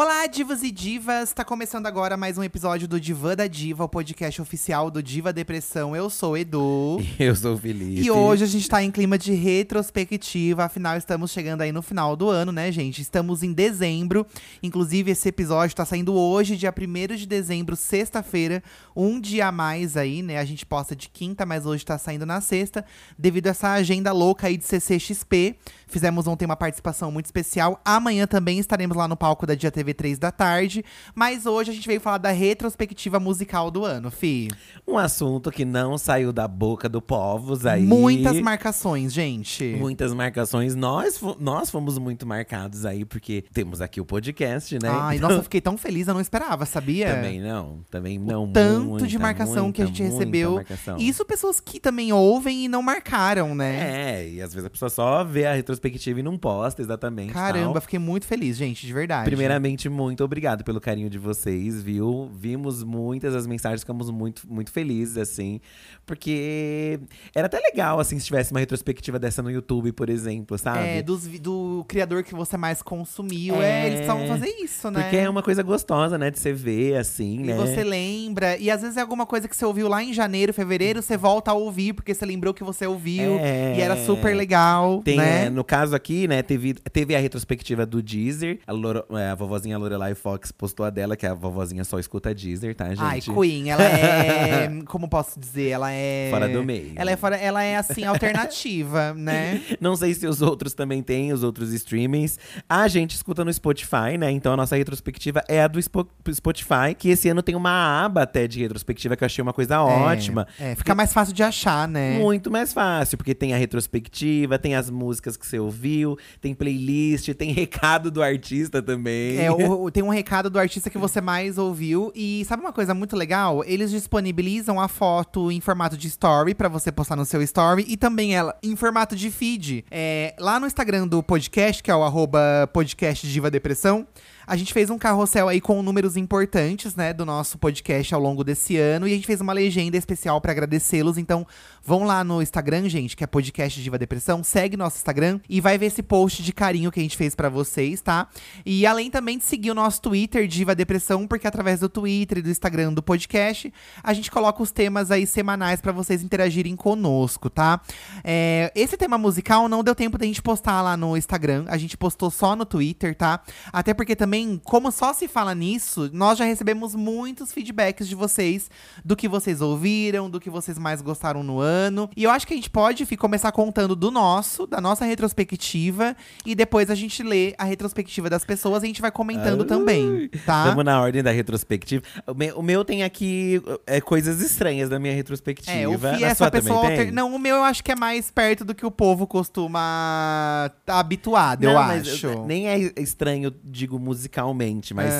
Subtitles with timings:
[0.00, 1.32] Olá, divas e divas!
[1.32, 5.32] Tá começando agora mais um episódio do Divã da Diva, o podcast oficial do Diva
[5.32, 5.96] Depressão.
[5.96, 7.04] Eu sou o Edu.
[7.18, 8.02] Eu sou o Felipe.
[8.02, 12.14] E hoje a gente tá em clima de retrospectiva, afinal estamos chegando aí no final
[12.14, 13.02] do ano, né, gente?
[13.02, 14.24] Estamos em dezembro,
[14.62, 18.62] inclusive esse episódio tá saindo hoje, dia 1 de dezembro, sexta-feira,
[18.94, 20.38] um dia a mais aí, né?
[20.38, 22.84] A gente posta de quinta, mas hoje tá saindo na sexta,
[23.18, 25.56] devido a essa agenda louca aí de CCXP.
[25.88, 27.80] Fizemos ontem uma participação muito especial.
[27.84, 31.74] Amanhã também estaremos lá no palco da Dia TV 3 da tarde, mas hoje a
[31.74, 34.48] gente veio falar da retrospectiva musical do ano, fi.
[34.86, 37.82] Um assunto que não saiu da boca do povos aí.
[37.82, 39.64] Muitas marcações, gente.
[39.78, 40.74] Muitas marcações.
[40.74, 44.88] Nós, nós fomos muito marcados aí, porque temos aqui o podcast, né?
[44.90, 47.14] Ai, Então, nossa, eu fiquei tão feliz, eu não esperava, sabia?
[47.14, 48.52] Também não, também não.
[48.52, 50.54] Tanto muita, de marcação que a muita, gente muita recebeu.
[50.56, 50.98] marcação.
[50.98, 54.18] E isso pessoas que também ouvem e não marcaram, né?
[54.18, 55.77] É, e às vezes a pessoa só vê a retrospectiva
[56.18, 57.32] e não posta exatamente.
[57.32, 57.82] Caramba, tal.
[57.82, 59.24] fiquei muito feliz, gente, de verdade.
[59.24, 62.30] Primeiramente, muito obrigado pelo carinho de vocês, viu?
[62.34, 65.60] Vimos muitas as mensagens, ficamos muito, muito felizes, assim.
[66.06, 66.98] Porque
[67.34, 70.78] era até legal, assim, se tivesse uma retrospectiva dessa no YouTube, por exemplo, sabe?
[70.86, 73.56] É, dos do criador que você mais consumiu.
[73.62, 73.86] É, É.
[73.86, 75.02] eles precisavam fazer isso, né?
[75.02, 76.30] Porque é uma coisa gostosa, né?
[76.30, 77.54] De você ver, assim, E né?
[77.54, 81.02] você lembra, e às vezes é alguma coisa que você ouviu lá em janeiro, fevereiro,
[81.02, 83.38] você volta a ouvir, porque você lembrou que você ouviu.
[83.40, 83.76] É.
[83.76, 85.46] E era super legal, Tem, né?
[85.46, 88.58] é, no caso aqui, né, teve, teve a retrospectiva do Deezer.
[88.66, 92.34] A, Loro- é, a vovozinha Lorelai Fox postou a dela, que a vovozinha só escuta
[92.34, 93.00] Deezer, tá, gente?
[93.00, 94.68] Ai, Queen, ela é.
[94.86, 95.68] como posso dizer?
[95.68, 96.28] Ela é.
[96.30, 96.92] Fora do meio.
[96.96, 99.60] Ela é, fora, ela é assim, alternativa, né?
[99.80, 102.38] Não sei se os outros também têm, os outros streamings.
[102.68, 104.30] A gente escuta no Spotify, né?
[104.30, 108.22] Então a nossa retrospectiva é a do Spo- Spotify, que esse ano tem uma aba
[108.22, 110.46] até de retrospectiva que eu achei uma coisa ótima.
[110.58, 112.18] É, fica mais fácil de achar, né?
[112.18, 117.28] Muito mais fácil, porque tem a retrospectiva, tem as músicas que você ouviu, tem playlist,
[117.34, 119.38] tem recado do artista também.
[119.38, 122.12] É, o- tem um recado do artista que você mais ouviu.
[122.14, 123.62] E sabe uma coisa muito legal?
[123.66, 127.96] Eles disponibilizam a foto em formato de story pra você postar no seu story e
[127.96, 129.84] também ela em formato de feed.
[129.90, 134.06] É, lá no Instagram do podcast, que é o arroba podcast Diva Depressão.
[134.48, 138.42] A gente fez um carrossel aí com números importantes, né, do nosso podcast ao longo
[138.42, 139.06] desse ano.
[139.06, 141.18] E a gente fez uma legenda especial pra agradecê-los.
[141.18, 141.46] Então,
[141.84, 144.44] vão lá no Instagram, gente, que é podcast Diva Depressão.
[144.44, 147.48] Segue nosso Instagram e vai ver esse post de carinho que a gente fez pra
[147.48, 148.28] vocês, tá?
[148.64, 152.42] E além também de seguir o nosso Twitter, Diva Depressão, porque através do Twitter e
[152.42, 153.72] do Instagram do podcast,
[154.02, 157.80] a gente coloca os temas aí semanais pra vocês interagirem conosco, tá?
[158.22, 161.96] É, esse tema musical não deu tempo da gente postar lá no Instagram, a gente
[161.96, 163.40] postou só no Twitter, tá?
[163.72, 168.70] Até porque também, como só se fala nisso, nós já recebemos muitos feedbacks de vocês
[169.04, 172.10] do que vocês ouviram, do que vocês mais gostaram no ano.
[172.16, 176.54] E eu acho que a gente pode começar contando do nosso, da nossa retrospectiva, e
[176.54, 180.64] depois a gente lê a retrospectiva das pessoas e a gente vai comentando também, tá?
[180.64, 182.02] Vamos na ordem da retrospectiva.
[182.26, 185.76] O meu, o meu tem aqui é, coisas estranhas da minha retrospectiva.
[185.76, 187.12] É, o Fi Na essa pessoa também alter...
[187.12, 190.98] Não, o meu eu acho que é mais perto do que o povo costuma tá
[190.98, 192.44] habituado, eu Não, mas acho.
[192.44, 195.12] Nem é estranho, digo, musicalmente, mas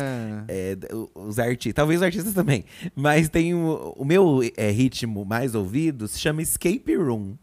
[0.49, 1.75] é, o- os artistas.
[1.75, 2.65] Talvez os artistas também.
[2.95, 7.35] Mas tem o, o meu é, ritmo mais ouvido se chama Escape Room.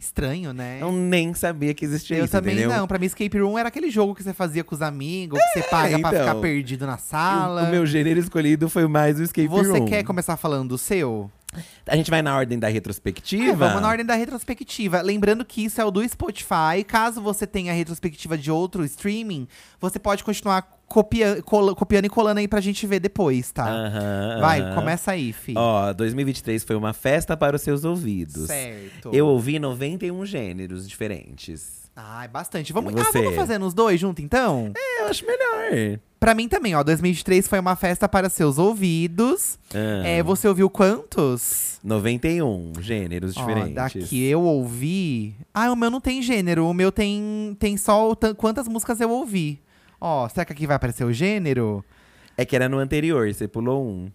[0.00, 0.78] Estranho, né?
[0.80, 2.70] Eu nem sabia que existia Eu isso, também entendeu?
[2.76, 2.86] não.
[2.86, 5.68] Pra mim, Escape Room era aquele jogo que você fazia com os amigos, que você
[5.68, 6.20] paga pra então.
[6.24, 7.62] ficar perdido na O, sala.
[7.64, 9.86] o meu gênero escolhido foi mais o Escape Você Room.
[9.86, 11.28] quer começar falando do seu?
[11.86, 13.44] A gente vai na ordem da retrospectiva?
[13.50, 15.00] É, vamos na ordem da retrospectiva.
[15.00, 16.84] Lembrando que isso é o do Spotify.
[16.86, 19.48] Caso você tenha a retrospectiva de outro streaming,
[19.80, 23.66] você pode continuar copia cola- copiando e colando aí pra gente ver depois, tá?
[23.68, 24.74] Aham, Vai, aham.
[24.74, 25.52] começa aí, fi.
[25.56, 28.46] Ó, 2023 foi uma festa para os seus ouvidos.
[28.46, 29.10] certo.
[29.12, 31.77] Eu ouvi 91 gêneros diferentes.
[32.00, 32.72] Ai, bastante.
[32.72, 33.18] Vamos, ah, você?
[33.22, 34.70] vamos fazer nos dois junto, então?
[34.76, 35.98] É, eu acho melhor.
[36.20, 36.82] Pra mim também, ó.
[36.84, 39.58] 2023 foi uma festa para seus ouvidos.
[39.74, 41.80] Ah, É, você ouviu quantos?
[41.82, 43.74] 91 gêneros Ó, diferentes.
[43.74, 45.34] daqui eu ouvi.
[45.52, 46.66] Ah, o meu não tem gênero.
[46.66, 49.60] O meu tem, tem só o tan- quantas músicas eu ouvi.
[50.00, 51.84] Ó, será que aqui vai aparecer o gênero?
[52.36, 54.08] É que era no anterior, você pulou um.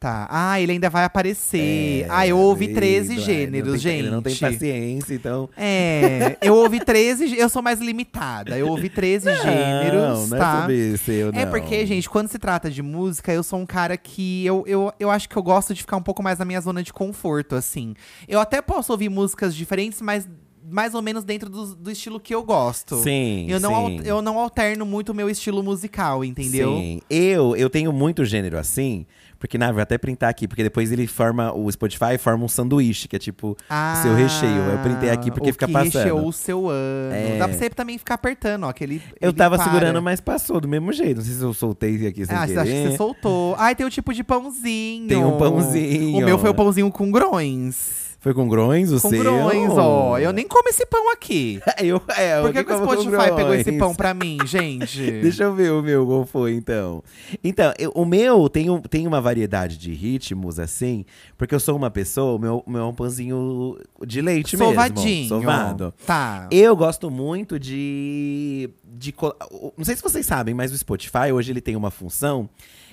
[0.00, 0.26] Tá.
[0.30, 2.04] Ah, ele ainda vai aparecer.
[2.04, 3.98] É, ah, eu ouvi ele- 13 ele gêneros, não tem- gente.
[3.98, 5.50] Ele não tem paciência, então.
[5.54, 8.58] É, eu ouvi 13, gê- eu sou mais limitada.
[8.58, 10.66] Eu ouvi 13 gêneros, não, não tá?
[10.70, 11.38] é sobre não.
[11.38, 14.90] É porque, gente, quando se trata de música, eu sou um cara que eu, eu,
[14.98, 17.54] eu acho que eu gosto de ficar um pouco mais na minha zona de conforto,
[17.54, 17.94] assim.
[18.26, 20.26] Eu até posso ouvir músicas diferentes, mas
[20.70, 22.96] mais ou menos dentro do, do estilo que eu gosto.
[23.02, 24.00] Sim, Eu não, al- sim.
[24.04, 26.76] eu não alterno muito o meu estilo musical, entendeu?
[26.76, 27.00] Sim.
[27.10, 29.04] Eu, eu tenho muito gênero assim,
[29.38, 33.08] porque na vou até printar aqui, porque depois ele forma, o Spotify forma um sanduíche,
[33.08, 34.50] que é tipo o seu recheio.
[34.70, 35.92] Eu printei aqui porque Ah, o fica que passando.
[35.94, 37.14] recheou o seu ano.
[37.14, 37.38] É.
[37.38, 38.68] Dá pra você também ficar apertando, ó.
[38.68, 39.64] Aquele, Eu ele tava para.
[39.66, 41.16] segurando, mas passou do mesmo jeito.
[41.18, 42.58] Não sei se eu soltei aqui sem Ah, você querer.
[42.60, 43.54] acha que você soltou.
[43.58, 45.08] Ai, tem o tipo de pãozinho.
[45.08, 46.16] Tem um pãozinho.
[46.18, 48.09] O meu foi o pãozinho com grões.
[48.22, 49.18] Foi com grões o Com seu?
[49.18, 50.18] grões, ó.
[50.18, 51.58] Eu nem como esse pão aqui.
[51.82, 55.10] eu, é, Por que, que o Spotify pegou esse pão pra mim, gente?
[55.22, 57.02] Deixa eu ver o meu qual foi, então.
[57.42, 61.06] Então, eu- o meu tem, um- tem uma variedade de ritmos, assim,
[61.38, 65.06] porque eu sou uma pessoa, o meu, meu é um pãozinho de leite Sovadinho.
[65.06, 65.28] mesmo.
[65.40, 65.94] Sovado.
[66.04, 66.46] Tá.
[66.50, 69.14] Eu gosto muito de, de.
[69.78, 72.50] Não sei se vocês sabem, mas o Spotify hoje ele tem uma função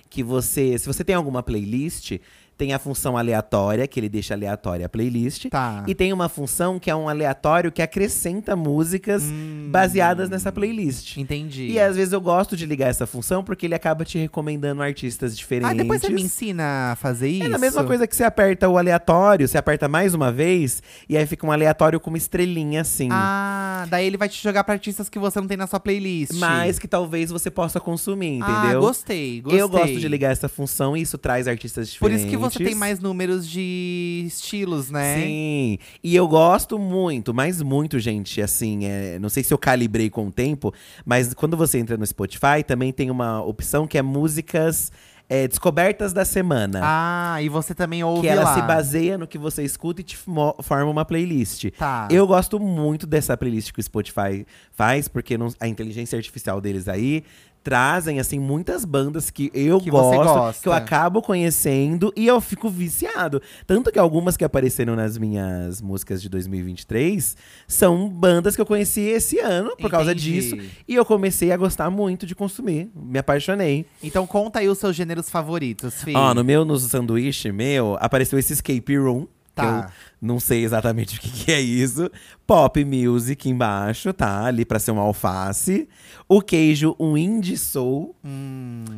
[0.10, 0.78] que você.
[0.78, 2.14] Se você tem alguma playlist,
[2.58, 5.46] tem a função aleatória, que ele deixa aleatória a playlist.
[5.50, 5.84] Tá.
[5.88, 9.70] E tem uma função que é um aleatório que acrescenta músicas Hum.
[9.72, 11.18] baseadas nessa playlist.
[11.18, 11.68] Entendi.
[11.68, 15.38] E às vezes eu gosto de ligar essa função porque ele acaba te recomendando artistas
[15.38, 15.72] diferentes.
[15.72, 17.44] Ah, depois você me ensina a fazer isso?
[17.52, 21.16] É a mesma coisa que você aperta o aleatório, você aperta mais uma vez, e
[21.16, 23.10] aí fica um aleatório com uma estrelinha assim.
[23.12, 26.34] Ah, daí ele vai te jogar pra artistas que você não tem na sua playlist.
[26.36, 28.80] Mas que talvez você possa consumir, Ah, entendeu?
[28.82, 29.62] gostei, gostei.
[29.62, 32.22] Eu gosto de ligar essa função e isso traz artistas Por diferentes.
[32.22, 35.16] isso que você tem mais números de estilos, né?
[35.22, 40.10] Sim, e eu gosto muito, mas muito, gente, assim, é, não sei se eu calibrei
[40.10, 40.74] com o tempo,
[41.06, 44.92] mas quando você entra no Spotify, também tem uma opção que é músicas
[45.30, 46.80] é, descobertas da semana.
[46.82, 48.56] Ah, e você também ouve que ela lá.
[48.56, 51.66] se baseia no que você escuta e te forma uma playlist.
[51.78, 52.08] Tá.
[52.10, 56.88] Eu gosto muito dessa playlist que o Spotify faz, porque não- a inteligência artificial deles
[56.88, 57.24] aí
[57.68, 62.70] trazem, assim, muitas bandas que eu Que gosto, que eu acabo conhecendo e eu fico
[62.70, 63.42] viciado.
[63.66, 67.36] Tanto que algumas que apareceram nas minhas músicas de 2023
[67.68, 70.32] são bandas que eu conheci esse ano por causa Entendi.
[70.32, 70.58] disso.
[70.88, 72.90] E eu comecei a gostar muito de consumir.
[72.96, 73.86] Me apaixonei.
[74.02, 76.16] Então conta aí os seus gêneros favoritos, Fih.
[76.16, 79.28] Ó, no meu, no sanduíche meu, apareceu esse escape room.
[79.58, 79.92] Tá.
[80.22, 82.10] Eu não sei exatamente o que, que é isso.
[82.46, 84.46] Pop music embaixo, tá?
[84.46, 85.88] Ali pra ser um alface.
[86.28, 88.16] O queijo, um indie soul.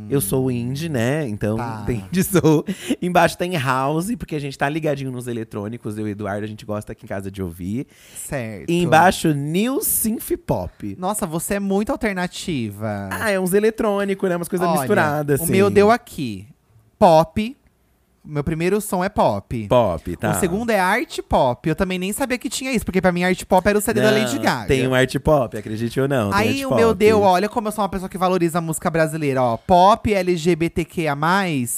[0.09, 1.27] Eu sou indie, né?
[1.27, 1.57] Então Hum.
[1.57, 1.83] Tá.
[1.85, 2.65] tem indie soul.
[3.01, 5.97] Embaixo tem house, porque a gente tá ligadinho nos eletrônicos.
[5.97, 7.87] Eu e o Eduardo, a gente gosta aqui em casa de ouvir.
[8.15, 8.69] Certo.
[8.69, 10.95] E embaixo, new synth pop.
[10.97, 13.09] Nossa, você é muito alternativa.
[13.11, 14.35] Ah, é uns eletrônicos, né?
[14.35, 15.51] Umas coisas Olha, misturadas, assim.
[15.51, 16.47] O meu deu aqui.
[16.97, 17.55] Pop.
[18.29, 19.67] Meu primeiro som é pop.
[19.67, 20.31] Pop, tá?
[20.31, 21.67] O segundo é art pop.
[21.67, 24.01] Eu também nem sabia que tinha isso, porque pra mim art pop era o CD
[24.01, 24.67] da Não, Lady Gaga.
[24.67, 26.31] Tem um art pop, acredite ou não.
[26.33, 29.41] Aí o meu deu, olha como eu sou uma pessoa que valoriza a música brasileira,
[29.41, 29.57] ó.
[29.57, 31.15] Pop LGBTQIA+,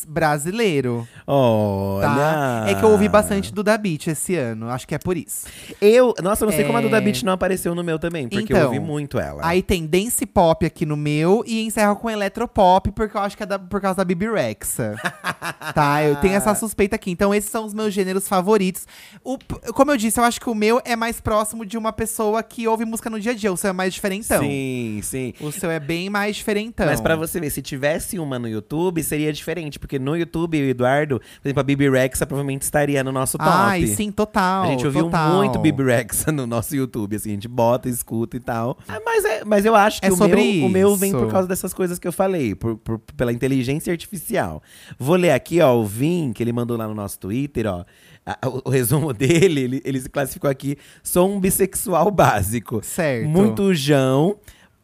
[0.07, 1.07] brasileiro.
[1.25, 2.07] Olha!
[2.07, 2.65] Tá?
[2.67, 5.45] É que eu ouvi bastante do Da Beat esse ano, acho que é por isso.
[5.81, 6.83] Eu, nossa, eu não sei como a É.
[6.83, 9.41] Duda Beat não apareceu no meu também, porque eu Então, ouvi muito ela.
[9.45, 13.43] Aí tem dance pop aqui no meu e encerra com eletropop, porque eu acho que
[13.43, 14.95] é da- por causa da Bibi Rexa.
[15.73, 17.11] tá, eu tenho essa suspeita aqui.
[17.11, 18.85] Então esses são os meus gêneros favoritos.
[19.23, 19.37] O,
[19.73, 22.67] como eu disse, eu acho que o meu é mais próximo de uma pessoa que
[22.67, 23.51] ouve música no dia a dia.
[23.51, 24.41] O seu é mais diferentão.
[24.41, 25.33] Sim, sim.
[25.39, 26.85] O seu é bem mais diferentão.
[26.85, 29.79] Mas pra você ver, se tivesse uma no YouTube, seria diferente.
[29.79, 33.49] Porque no YouTube, o Eduardo, por exemplo, a Bibi Rexa provavelmente estaria no nosso top.
[33.51, 34.63] Ai, sim, total.
[34.63, 35.33] A gente ouviu total.
[35.37, 38.77] muito Bibi Rexa no nosso YouTube, assim, a gente bota, escuta e tal.
[38.87, 41.29] Ah, mas, é, mas eu acho que É o, sobre meu, o meu vem por
[41.31, 44.61] causa dessas coisas que eu falei, por, por- pela inteligência artificial.
[44.97, 47.83] Vou ler aqui, ó, o Vim, que ele mandou lá no nosso Twitter, ó.
[48.25, 52.81] a- o, o resumo dele, ele, ele se classificou aqui, sou um bissexual básico.
[52.83, 53.27] Certo.
[53.29, 54.37] Muito jão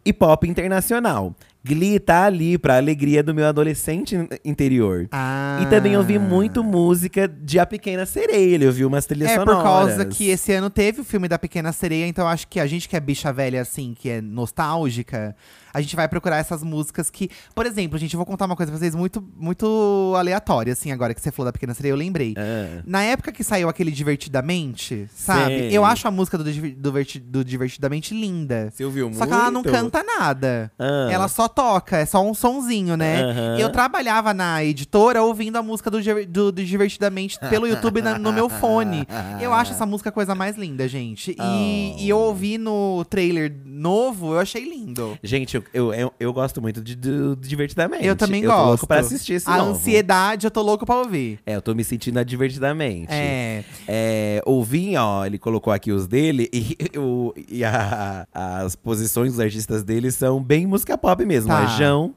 [0.06, 1.36] e pop internacional.
[1.68, 5.08] Glee tá ali pra alegria do meu adolescente in- interior.
[5.12, 5.60] Ah.
[5.62, 8.58] E também ouvi muito música de A Pequena Sereia.
[8.62, 9.58] Eu ouvi umas trilhas É sonoras.
[9.58, 12.66] por causa que esse ano teve o filme da Pequena Sereia, então acho que a
[12.68, 15.36] gente que é bicha velha assim, que é nostálgica,
[15.74, 18.72] a gente vai procurar essas músicas que, por exemplo, gente, eu vou contar uma coisa
[18.72, 22.34] pra vocês muito muito aleatória assim, agora que você falou da Pequena Sereia, eu lembrei.
[22.38, 22.82] Ah.
[22.86, 25.46] Na época que saiu aquele Divertidamente, sabe?
[25.58, 25.78] Sei.
[25.78, 28.70] Eu acho a música do, do, do Divertidamente linda.
[28.72, 29.72] Você ouviu Só que ela não muito?
[29.72, 30.72] canta nada.
[30.78, 31.10] Ah.
[31.12, 33.24] Ela só toca, é só um sonzinho, né?
[33.24, 33.58] Aham.
[33.58, 35.98] Eu trabalhava na editora ouvindo a música do,
[36.28, 39.08] do- do Divertidamente pelo YouTube na- no meu fone.
[39.42, 41.32] Eu acho essa música a coisa mais linda, gente.
[41.32, 42.00] E, Oh.
[42.00, 45.18] e eu ouvi no trailer novo, eu achei lindo.
[45.24, 46.96] Gente, eu, eu, eu, eu gosto muito de,
[47.42, 48.06] Divertidamente.
[48.06, 48.62] Eu também eu gosto.
[48.62, 49.72] tô louco pra assistir esse A novo.
[49.72, 51.40] ansiedade, eu tô louco pra ouvir.
[51.46, 53.08] É, eu tô me sentindo divertidamente.
[53.12, 53.64] É.
[53.88, 59.84] É, ó, ele colocou aqui os dele e, o- e a- as posições dos artistas
[59.84, 61.47] dele são bem música pop mesmo.
[61.48, 62.08] Tá.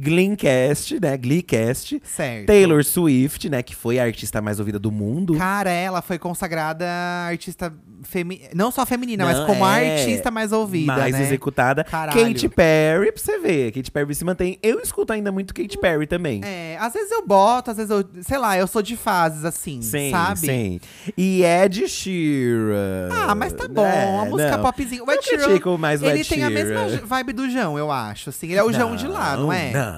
[0.00, 1.16] Jão, Gleecast, né?
[1.16, 2.00] Gleecast.
[2.04, 2.46] Certo.
[2.46, 3.62] Taylor Swift, né?
[3.62, 5.36] Que foi a artista mais ouvida do mundo.
[5.36, 6.86] Cara, ela foi consagrada
[7.28, 8.48] artista feminina.
[8.54, 10.96] Não só feminina, Não, mas como a é, artista mais ouvida.
[10.96, 11.22] mais né?
[11.22, 11.84] executada.
[11.84, 12.18] Caralho.
[12.34, 13.72] Katy Perry, pra você ver.
[13.72, 14.58] Katy Perry se mantém.
[14.62, 16.40] Eu escuto ainda muito Katy Perry também.
[16.44, 18.04] É, às vezes eu boto, às vezes eu.
[18.22, 20.40] Sei lá, eu sou de fases assim, Sim, sabe?
[20.40, 20.80] sim.
[21.16, 23.08] E Ed Sheeran.
[23.12, 24.62] Ah, mas tá bom, É, a música não.
[24.64, 25.04] popzinho.
[25.06, 28.30] O Ed Sheeran, mais o ele Ed tem a mesma vibe do João, eu acho.
[28.30, 29.70] Assim, ele é o João de lá, não é?
[29.72, 29.89] Não,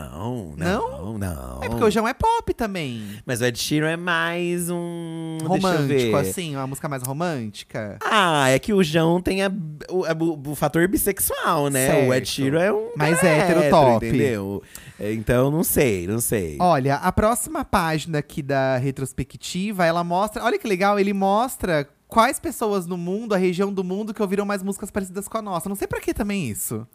[0.56, 1.62] não, não.
[1.62, 3.02] É porque o João é pop também.
[3.26, 5.38] Mas o Ed Sheeran é mais um.
[5.42, 7.98] Romântico, assim, uma música mais romântica.
[8.02, 9.52] Ah, é que o João tem a-
[9.90, 10.16] o, a-
[10.50, 12.06] o fator bissexual, né?
[12.08, 12.28] O Ed Certo.
[12.28, 12.90] Sheeran é um.
[12.96, 14.06] Mais cara hétero top.
[14.06, 14.62] Entendeu?
[14.98, 16.56] É, Então, não sei, não sei.
[16.60, 20.42] Olha, a próxima página aqui da retrospectiva, ela mostra.
[20.44, 24.44] Olha que legal, ele mostra quais pessoas no mundo, a região do mundo, que ouviram
[24.44, 25.68] mais músicas parecidas com a nossa.
[25.68, 26.86] Não sei pra que também isso.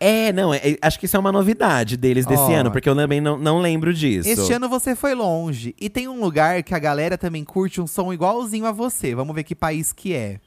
[0.00, 2.54] É, não, é- é- acho que isso é uma novidade deles desse Ó.
[2.54, 4.28] ano, porque eu também não, não lembro disso.
[4.28, 5.74] Este ano você foi longe.
[5.80, 9.14] E tem um lugar que a galera também curte um som igualzinho a você.
[9.14, 10.38] Vamos ver que país que é.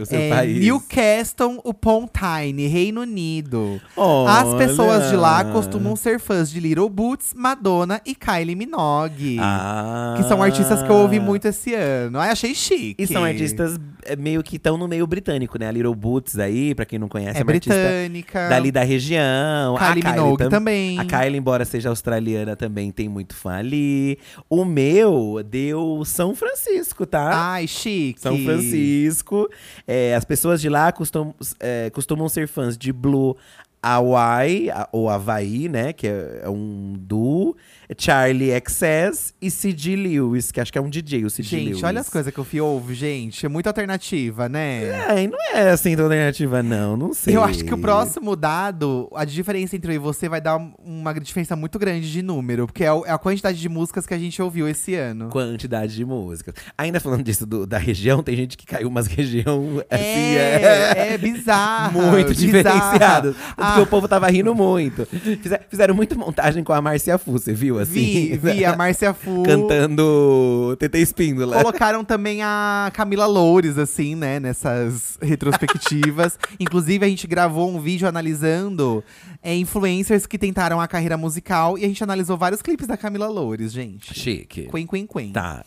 [0.00, 0.60] O seu é país.
[0.60, 3.80] Newcastle upon Tyne, Reino Unido.
[3.96, 4.58] As Olha.
[4.58, 9.38] pessoas de lá costumam ser fãs de Little Boots, Madonna e Kylie Minogue.
[9.40, 10.14] Ah.
[10.16, 12.18] Que são artistas que eu ouvi muito esse ano.
[12.20, 13.02] Ai, achei chique.
[13.02, 13.78] E são artistas
[14.16, 15.68] meio que estão no meio britânico, né?
[15.68, 18.48] A Little Boots aí, pra quem não conhece, É é britânica.
[18.48, 19.76] dali da região.
[19.76, 20.98] Kylie a Minogue tam- também.
[20.98, 24.18] A Kylie, embora seja australiana, também tem muito fã ali.
[24.48, 27.30] O meu deu São Francisco, tá?
[27.52, 28.20] Ai, chique.
[28.20, 29.48] São Francisco.
[29.86, 33.36] É, as pessoas de lá costumam, é, costumam ser fãs de Blue
[33.82, 35.92] Hawaii, ou Havaí, né?
[35.92, 37.56] Que é, é um duo.
[37.96, 39.96] Charlie XS e C.D.
[39.96, 41.56] Lewis, que acho que é um DJ, o C.D.
[41.56, 41.68] Lewis.
[41.76, 43.46] Gente, olha as coisas que eu fui ouve, gente.
[43.46, 44.84] É muita alternativa, né?
[45.16, 46.96] É, e não é assim tão alternativa, não.
[46.98, 47.34] Não sei.
[47.34, 50.72] Eu acho que o próximo dado, a diferença entre eu e você vai dar um-
[50.84, 54.18] uma diferença muito grande de número, porque é é a quantidade de músicas que a
[54.18, 55.28] gente ouviu esse ano.
[55.30, 56.54] Quantidade de músicas.
[56.76, 61.18] Ainda falando disso do- da região, tem gente que caiu umas região assim, é, é
[61.18, 62.02] bizarro.
[62.02, 63.34] muito diferenciadas.
[63.68, 65.06] Tanto Ah, que o povo tava rindo muito.
[65.06, 67.92] Fizer- Fizeram muita montagem com a Márcia Fu, você viu assim?
[68.00, 69.42] vi, vi a Márcia Fu.
[69.42, 71.56] Cantando TT Espíndola.
[71.58, 76.38] Colocaram também a Camila Loures, assim, né, nessas retrospectivas.
[76.58, 79.02] Inclusive, a gente gravou um vídeo analisando
[79.42, 83.28] é, influencers que tentaram a carreira musical e a gente analisou vários clipes da Camila
[83.28, 84.18] Loures, gente.
[84.18, 84.68] Chique.
[84.70, 85.32] Quen, quen, quen.
[85.32, 85.62] Tá.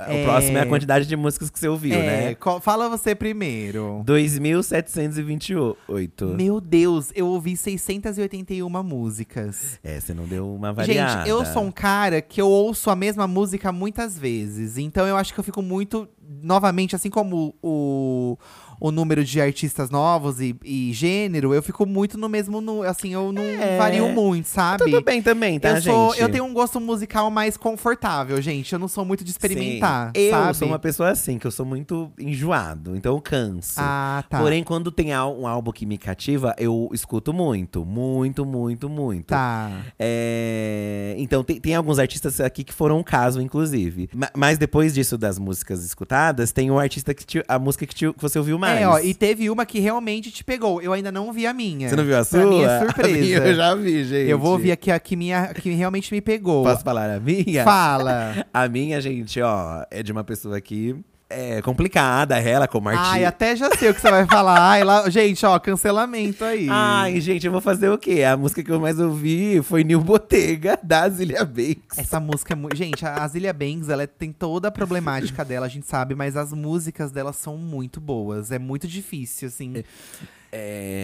[0.00, 0.22] É.
[0.22, 2.34] O próximo é a quantidade de músicas que você ouviu, É, né?
[2.34, 4.02] qual- fala você primeiro.
[4.06, 6.34] 2.728.
[6.36, 9.78] Meu Deus, eu ouvi 681 músicas.
[9.84, 11.18] É, você não deu uma variada.
[11.18, 14.78] Gente, eu sou um cara que eu ouço a mesma música muitas vezes.
[14.78, 16.08] Então eu acho que eu fico muito.
[16.42, 18.36] Novamente, assim como o,
[18.80, 22.60] o número de artistas novos e, e gênero, eu fico muito no mesmo.
[22.60, 23.76] nu- assim, eu não É.
[23.78, 24.84] vario muito, sabe?
[24.84, 26.22] Tudo bem também, tá, eu, sou, gente?
[26.22, 28.72] eu tenho um gosto musical mais confortável, gente.
[28.72, 30.12] Eu não sou muito de experimentar.
[30.14, 30.22] Sim.
[30.22, 30.56] Eu sabe?
[30.56, 33.74] sou uma pessoa assim, que eu sou muito enjoado, então eu canso.
[33.78, 34.38] Ah, tá.
[34.40, 37.84] Porém, quando tem um álbum que me cativa, eu escuto muito.
[37.84, 39.26] Muito, muito, muito.
[39.26, 39.70] Tá.
[39.98, 44.08] É, Então, tem, tem alguns artistas aqui que foram um caso, inclusive.
[44.14, 47.94] Ma- Mas depois disso, das músicas escutadas, tem um artista que te- a música que,
[47.94, 48.65] te- que você ouviu mais.
[48.68, 50.80] É, ó, e teve uma que realmente te pegou.
[50.80, 51.88] Eu ainda não vi a minha.
[51.88, 52.40] Você não viu a sua?
[52.40, 53.18] Pra mim é surpresa.
[53.18, 54.30] minha eu já vi, gente.
[54.30, 56.64] Eu vou ouvir aqui a que, minha, que realmente me pegou.
[56.64, 57.64] Posso falar a minha?
[57.64, 58.46] Fala.
[58.52, 60.96] A minha, gente, ó, é de uma pessoa que
[61.28, 63.10] é complicada, ela como artista.
[63.10, 64.60] Ai, até já sei o que você vai falar.
[64.60, 66.68] Ai, lá, gente, ó, cancelamento aí.
[66.70, 68.22] Ai, gente, eu vou fazer o quê?
[68.22, 71.98] A música que eu mais ouvi foi New Botega, da Zilia Banks.
[71.98, 72.76] Essa música é muito.
[72.76, 76.52] Gente, a Zilia Banks, ela tem toda a problemática dela, a gente sabe, mas as
[76.52, 78.52] músicas dela são muito boas.
[78.52, 79.72] É muito difícil, assim.
[79.76, 79.84] É,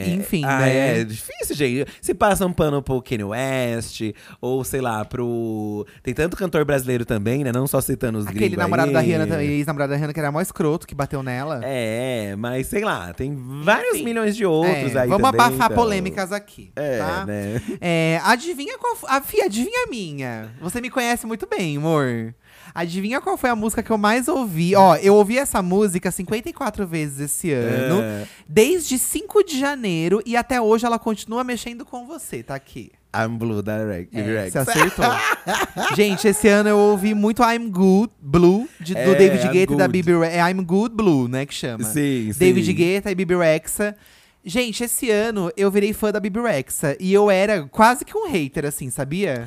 [0.08, 1.00] Enfim, ah, né?
[1.00, 1.90] É difícil, gente.
[2.00, 4.00] Se passa um pano pro Kanye West,
[4.40, 5.86] ou sei lá, pro.
[6.02, 7.52] Tem tanto cantor brasileiro também, né?
[7.52, 8.94] Não só citando os Aquele namorado aí.
[8.94, 11.60] da Rihanna, também, ex-namorado da Rihanna, que era mó escroto, que bateu nela.
[11.64, 14.04] É, mas sei lá, tem vários Enfim.
[14.04, 15.08] milhões de outros É, aí.
[15.08, 15.76] Vamos também, abafar então.
[15.76, 17.26] polêmicas aqui, É, tá?
[17.26, 17.60] né?
[17.80, 18.96] É, adivinha qual.
[19.08, 20.50] A Fia, adivinha a minha.
[20.60, 22.34] Você me conhece muito bem, amor.
[22.74, 24.74] Adivinha qual foi a música que eu mais ouvi?
[24.74, 28.00] Ó, eu ouvi essa música 54 vezes esse ano.
[28.02, 28.26] É.
[28.48, 32.90] Desde 5 de janeiro e até hoje ela continua mexendo com você, tá aqui.
[33.14, 34.16] I'm Blue Direct.
[34.16, 34.52] É, Direct.
[34.52, 35.04] você acertou.
[35.94, 39.74] Gente, esse ano eu ouvi muito I'm Good Blue, de- do É, David I'm Guetta
[39.74, 39.86] e da.
[39.88, 41.84] Bibi Re- É I'm Good Blue, né, que chama.
[41.84, 42.38] Sim, sim.
[42.38, 43.94] David Guetta e Bibi Rexa.
[44.44, 46.96] Gente, esse ano eu virei fã da Bibi Rexa.
[46.98, 49.46] E eu era quase que um hater, assim, sabia?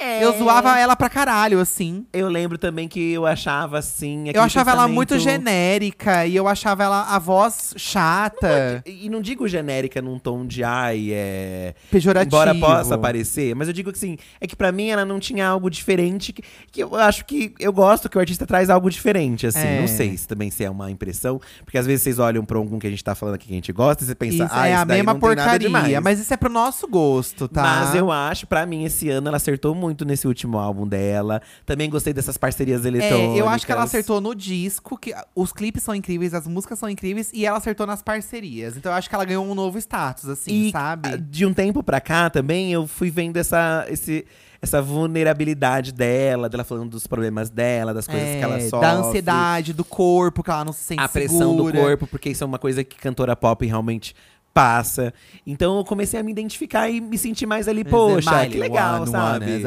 [0.00, 0.24] É.
[0.24, 2.06] Eu zoava ela pra caralho, assim.
[2.12, 4.24] Eu lembro também que eu achava assim.
[4.32, 9.20] Eu achava ela muito pensamento- genérica e eu achava ela a voz chata, E não
[9.20, 11.74] digo genérica num tom de ai, é.
[11.90, 12.34] pejorativo.
[12.36, 15.46] Embora possa parecer, mas eu digo que assim, é que pra mim ela não tinha
[15.46, 16.32] algo diferente.
[16.32, 19.58] Que, que eu acho que eu gosto que o artista traz algo diferente, assim.
[19.60, 19.80] É.
[19.80, 22.78] Não sei se também se é uma impressão, porque às vezes vocês olham pra algum
[22.78, 24.66] que a gente tá falando aqui que a gente gosta e você pensa, Isso ah,
[24.68, 27.62] é esse a daí mesma não porcaria, mas isso é pro nosso gosto, tá?
[27.62, 31.40] Mas eu acho, pra mim, esse ano ela acertou muito nesse último álbum dela.
[31.66, 33.36] Também gostei dessas parcerias eletrônicas.
[33.36, 36.78] É, eu acho que ela acertou no disco, que os clipes são incríveis, as músicas
[36.78, 38.76] são incríveis, e ela acertou nas parcerias.
[38.76, 41.08] Então eu acho que ela ganhou um novo status, assim, E sabe?
[41.08, 44.24] ah, de um tempo pra cá também, eu fui vendo essa, esse,
[44.60, 48.80] essa vulnerabilidade dela, dela falando dos problemas dela, das coisas que ela É, sofre.
[48.80, 51.72] da ansiedade, do corpo, que ela não se sente A pressão segura.
[51.72, 54.14] do corpo, porque isso é uma coisa que cantora pop realmente
[54.52, 55.12] passa.
[55.46, 59.62] Então eu comecei a me identificar e me sentir mais ali, poxa, que legal, sabe?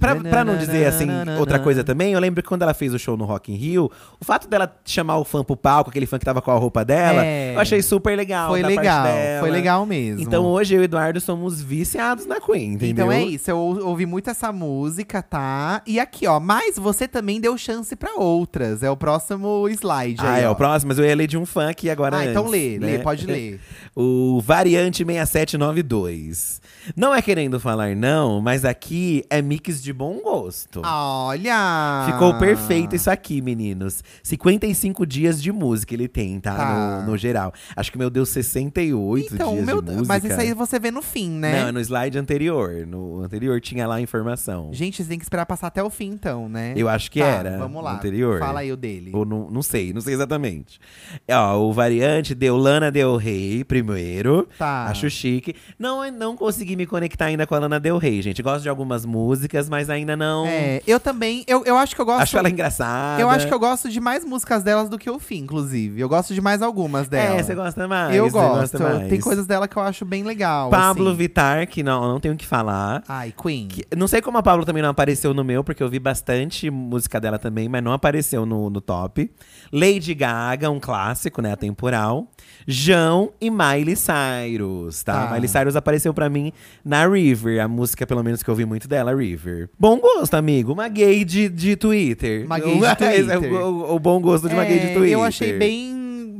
[0.00, 1.06] Pra, pra não dizer assim,
[1.38, 3.90] outra coisa também, eu lembro que quando ela fez o show no Rock in Rio,
[4.20, 6.84] o fato dela chamar o fã pro palco, aquele fã que tava com a roupa
[6.84, 7.54] dela, É.
[7.54, 8.48] eu achei super legal.
[8.50, 9.06] Foi legal,
[9.40, 10.22] foi legal mesmo.
[10.22, 13.06] Então hoje eu e o Eduardo somos viciados na Queen, entendeu?
[13.06, 15.82] Então é isso, eu ou- ouvi muito essa música, tá?
[15.86, 18.82] E aqui, ó, mas você também deu chance pra outras.
[18.82, 20.52] É o próximo slide Ah, aí, é ó.
[20.52, 22.78] o próximo, mas eu ia ler de um fã aqui agora Ah, então antes, lê,
[22.78, 22.86] né?
[22.86, 23.60] lê, pode ler.
[23.94, 26.60] O Variante 6792.
[26.96, 30.82] Não é querendo falar não, mas aqui é mix de bom gosto.
[30.84, 32.04] Olha!
[32.06, 34.02] Ficou perfeito isso aqui, meninos.
[34.22, 36.54] 55 dias de música ele tem, tá?
[36.54, 37.00] Tá.
[37.04, 37.52] No, no geral.
[37.76, 40.06] Acho que o meu deu 68 Então, dias meu de música.
[40.08, 41.60] mas isso aí você vê no fim, né?
[41.62, 42.86] Não, é no slide anterior.
[42.86, 44.70] No anterior tinha lá a informação.
[44.72, 46.72] Gente, você tem que esperar passar até o fim, então, né?
[46.76, 47.58] Eu acho que Tá, era.
[47.58, 47.94] Vamos lá.
[47.94, 48.38] Anterior.
[48.38, 49.10] Fala aí o dele.
[49.14, 50.78] Ou não, não sei, não sei exatamente.
[51.26, 54.48] É, Ó, o variante deu Lana Del Rey primeiro.
[54.58, 54.84] Tá.
[54.86, 55.54] Acho chique.
[55.78, 58.42] Não, não consegui me conectar ainda com a Lana Del Rey, gente.
[58.42, 60.46] Gosto de algumas músicas, mas ainda não.
[60.46, 61.44] É, eu também.
[61.46, 62.22] Eu, eu acho que eu gosto.
[62.22, 63.20] Acho ela engraçada.
[63.20, 66.00] Eu acho que eu gosto de mais músicas delas do que o fim, inclusive.
[66.00, 67.36] Eu gosto de mais algumas dela.
[67.38, 68.14] É, você gosta mais.
[68.14, 68.80] Eu gosto.
[68.82, 69.08] mais.
[69.08, 70.70] Tem coisas dela que eu acho bem legal.
[70.70, 71.16] Pablo assim.
[71.18, 73.02] Vittar, que não, não tenho o que falar.
[73.08, 73.68] Ai, Queen.
[73.68, 76.70] Que- não sei como a Pablo também não apareceu no meu, porque eu vi bastante
[76.70, 79.30] música dela também, mas não apareceu no, no top.
[79.72, 81.52] Lady Gaga, um clássico, né?
[81.52, 82.28] Atemporal.
[82.66, 85.26] João e Miley Cyrus, tá?
[85.28, 85.32] Tá.
[85.34, 86.52] Miley Cyrus apareceu pra mim
[86.84, 89.68] na River, a música, pelo menos, que eu vi muito dela, River.
[89.78, 90.72] Bom gosto, amigo.
[90.72, 92.44] Uma gay de, de Twitter.
[92.46, 92.86] Uma gay de Esse
[93.30, 93.52] é Twitter.
[93.52, 95.12] o, o- o bom gosto de uma gay de É, Twitter.
[95.12, 95.94] Eu achei bem,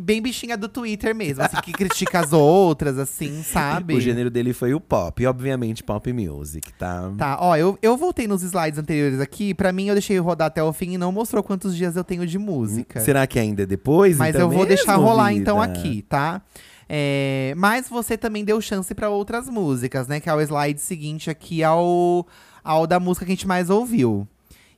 [0.09, 3.95] bem bichinha do Twitter mesmo, assim, que critica as outras, assim, sabe?
[3.95, 7.13] O gênero dele foi o pop, e obviamente pop music, tá?
[7.19, 9.53] Tá, ó, eu, eu voltei nos slides anteriores aqui.
[9.53, 12.27] Pra mim, eu deixei rodar até o fim e não mostrou quantos dias eu tenho
[12.27, 13.01] de música.
[13.01, 14.17] Será que ainda é depois?
[14.17, 15.41] Mas então eu vou deixar mesmo, rolar vida?
[15.41, 16.41] então aqui, tá?
[16.89, 20.21] É, mas você também deu chance pra outras músicas, né?
[20.21, 22.27] Que é o slide seguinte aqui ao,
[22.65, 24.27] ao da música que a gente mais ouviu.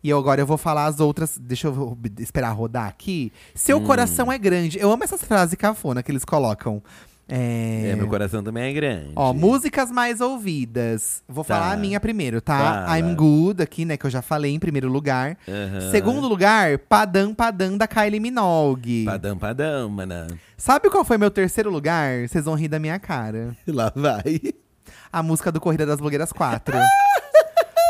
[0.02, 1.36] E eu, agora eu vou falar as outras.
[1.38, 3.32] Deixa eu esperar rodar aqui.
[3.54, 3.84] Seu Hum.
[3.84, 4.78] coração é grande.
[4.78, 6.82] Eu amo essas frases cafona que eles colocam.
[7.32, 9.12] É, É, meu coração também é grande.
[9.14, 11.22] Ó, músicas mais ouvidas.
[11.28, 11.54] Vou Tá.
[11.54, 12.86] falar a minha primeiro, tá?
[12.86, 12.98] Fala.
[12.98, 13.96] I'm Good, aqui, né?
[13.96, 15.36] Que eu já falei em primeiro lugar.
[15.46, 15.92] Aham.
[15.92, 19.04] Segundo lugar, Padam Padam da Kylie Minogue.
[19.04, 20.26] Padam, padam, mana.
[20.56, 22.26] Sabe qual foi meu terceiro lugar?
[22.28, 23.54] Vocês vão rir da minha cara.
[23.68, 24.40] Lá vai.
[25.12, 26.74] A música do Corrida das Blogueiras 4.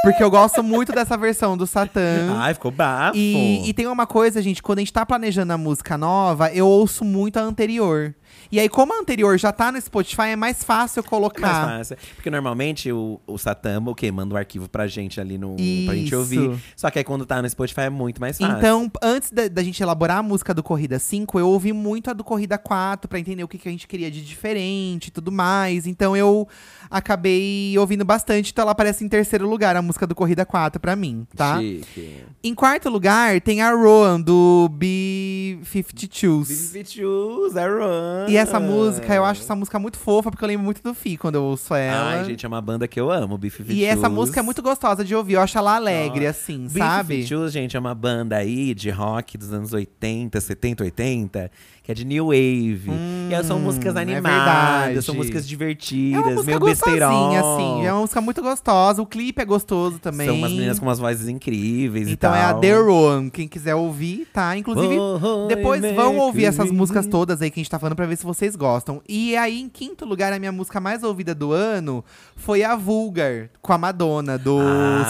[0.02, 2.34] Porque eu gosto muito dessa versão do Satã.
[2.36, 3.16] Ai, ficou bafo.
[3.16, 6.66] E, e tem uma coisa, gente, quando a gente tá planejando a música nova, eu
[6.66, 8.14] ouço muito a anterior.
[8.52, 11.78] E aí, como a anterior já tá no Spotify, é mais fácil eu Mais colocar.
[11.78, 11.96] fácil.
[12.16, 14.10] Porque normalmente o, o Satamba, o quê?
[14.10, 15.54] Manda o arquivo pra gente ali no.
[15.56, 16.18] pra gente Isso.
[16.18, 16.58] ouvir.
[16.76, 18.58] Só que aí quando tá no Spotify é muito mais fácil.
[18.58, 22.12] Então, antes da, da gente elaborar a música do Corrida 5, eu ouvi muito a
[22.12, 25.30] do Corrida 4 pra entender o que, que a gente queria de diferente e tudo
[25.30, 25.86] mais.
[25.86, 26.48] Então eu
[26.90, 30.96] acabei ouvindo bastante, então ela aparece em terceiro lugar, a música do Corrida 4 pra
[30.96, 31.60] mim, tá?
[31.60, 32.24] Chique.
[32.42, 36.86] Em quarto lugar, tem a Roan, do B-52s.
[36.90, 38.28] Choose, a run.
[38.28, 41.16] E essa música, eu acho essa música muito fofa, porque eu lembro muito do Fi
[41.16, 42.18] quando eu ouço ela.
[42.18, 45.04] Ai, gente, é uma banda que eu amo, Beef e essa música é muito gostosa
[45.04, 47.26] de ouvir, eu acho ela alegre, assim, Beef sabe?
[47.26, 51.50] Shoes, gente, é uma banda aí de rock dos anos 80, 70, 80,
[51.90, 52.82] que é de New Wave.
[53.30, 55.02] e elas são músicas é animadas, verdade.
[55.02, 57.36] são músicas É divertidas, uma música meio besteirol.
[57.36, 57.86] assim.
[57.86, 59.02] É uma música muito gostosa.
[59.02, 60.26] O clipe é gostoso também.
[60.26, 63.30] São umas meninas com umas vozes incríveis e Então é a The One.
[63.30, 64.56] Quem quiser ouvir, tá?
[64.56, 66.02] Inclusive, Oh, depois Mercury.
[66.02, 68.54] vão ouvir essas músicas todas aí que a gente tá falando pra ver se vocês
[68.54, 69.00] gostam.
[69.08, 72.04] E aí, em quinto lugar, a minha música mais ouvida do ano
[72.36, 74.58] foi a Vulgar, com a Madonna, do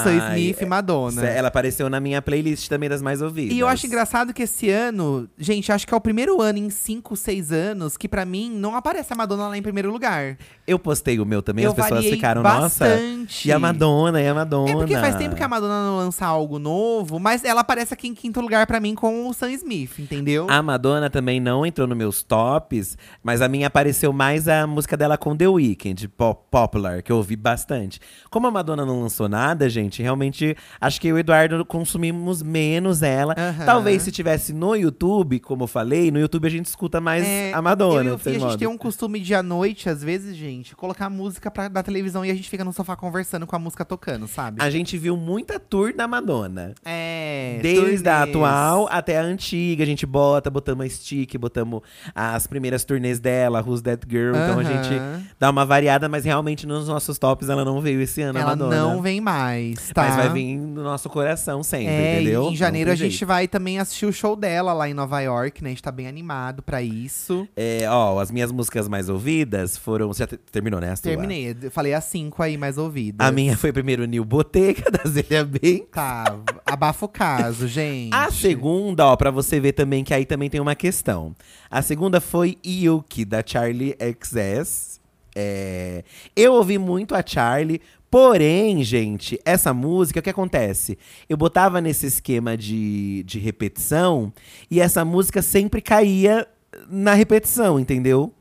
[0.02, 1.26] Sam Ai, Smith e Madonna.
[1.26, 3.54] Ela apareceu na minha playlist também das mais ouvidas.
[3.56, 6.69] E eu acho engraçado que esse ano, gente, acho que é o primeiro ano em
[6.70, 10.38] 5, 6 anos que pra mim não aparece a Madonna lá em primeiro lugar.
[10.70, 12.84] Eu postei o meu também, Eu as pessoas ficaram, nossa.
[12.84, 13.48] bastante.
[13.48, 14.70] E a Madonna, e a Madonna.
[14.70, 18.06] É porque faz tempo que a Madonna não lança algo novo, mas ela aparece aqui
[18.08, 20.46] em quinto lugar pra mim com o Sam Smith, entendeu?
[20.48, 24.96] A Madonna também não entrou nos meus tops, mas a minha apareceu mais a música
[24.96, 27.98] dela com The Weeknd, Pop Popular, que eu ouvi bastante.
[28.30, 32.42] Como a Madonna não lançou nada, gente, realmente acho que eu e o Eduardo consumimos
[32.42, 33.34] menos ela.
[33.66, 37.52] Talvez se tivesse no YouTube, como eu falei, no YouTube a gente escuta mais É,
[37.52, 38.10] a Madonna.
[38.10, 40.59] Eu e o Fih, a gente tem um costume de à noite, às vezes, gente,
[40.76, 43.84] colocar música pra, da televisão e a gente fica no sofá conversando com a música
[43.84, 44.62] tocando, sabe?
[44.62, 46.74] A gente viu muita tour da Madonna.
[46.84, 47.58] É.
[47.62, 48.28] Desde a turnês.
[48.36, 51.82] atual até a antiga, a gente bota, botamos a stick, botamos
[52.14, 54.30] as primeiras turnês dela, Who's That Girl.
[54.36, 54.90] Então a gente
[55.38, 58.50] dá uma variada, mas realmente nos nossos tops ela não veio esse ano, a Ela
[58.50, 58.76] Madonna.
[58.76, 60.02] não vem mais, tá?
[60.02, 62.50] Mas vai vir no nosso coração sempre, É, e entendeu?
[62.50, 63.26] em janeiro a gente jeito.
[63.26, 65.70] vai também assistir o show dela lá em Nova York, né?
[65.70, 67.46] A gente tá bem animado pra isso.
[67.56, 70.08] É, ó, as minhas músicas mais ouvidas foram.
[70.08, 70.90] Você já terminou, né?
[70.90, 71.10] a sua?
[71.10, 71.56] Terminei.
[71.62, 73.26] Eu Falei as cinco aí mais ouvidas.
[73.26, 75.86] A minha foi primeiro Nil Boteca, da Zélia Bem.
[75.90, 76.36] Tá,
[76.66, 78.14] abafa o caso, gente.
[78.14, 81.34] A segunda, ó, pra você ver também que aí também tem uma questão.
[81.70, 85.00] A segunda foi Yuki, da Charlie XS.
[85.34, 86.02] É,
[86.34, 90.98] eu ouvi muito a Charlie, porém, gente, essa música, o que acontece?
[91.28, 94.32] Eu botava nesse esquema de, de repetição
[94.70, 96.46] e essa música sempre caía
[96.88, 98.32] na repetição, entendeu?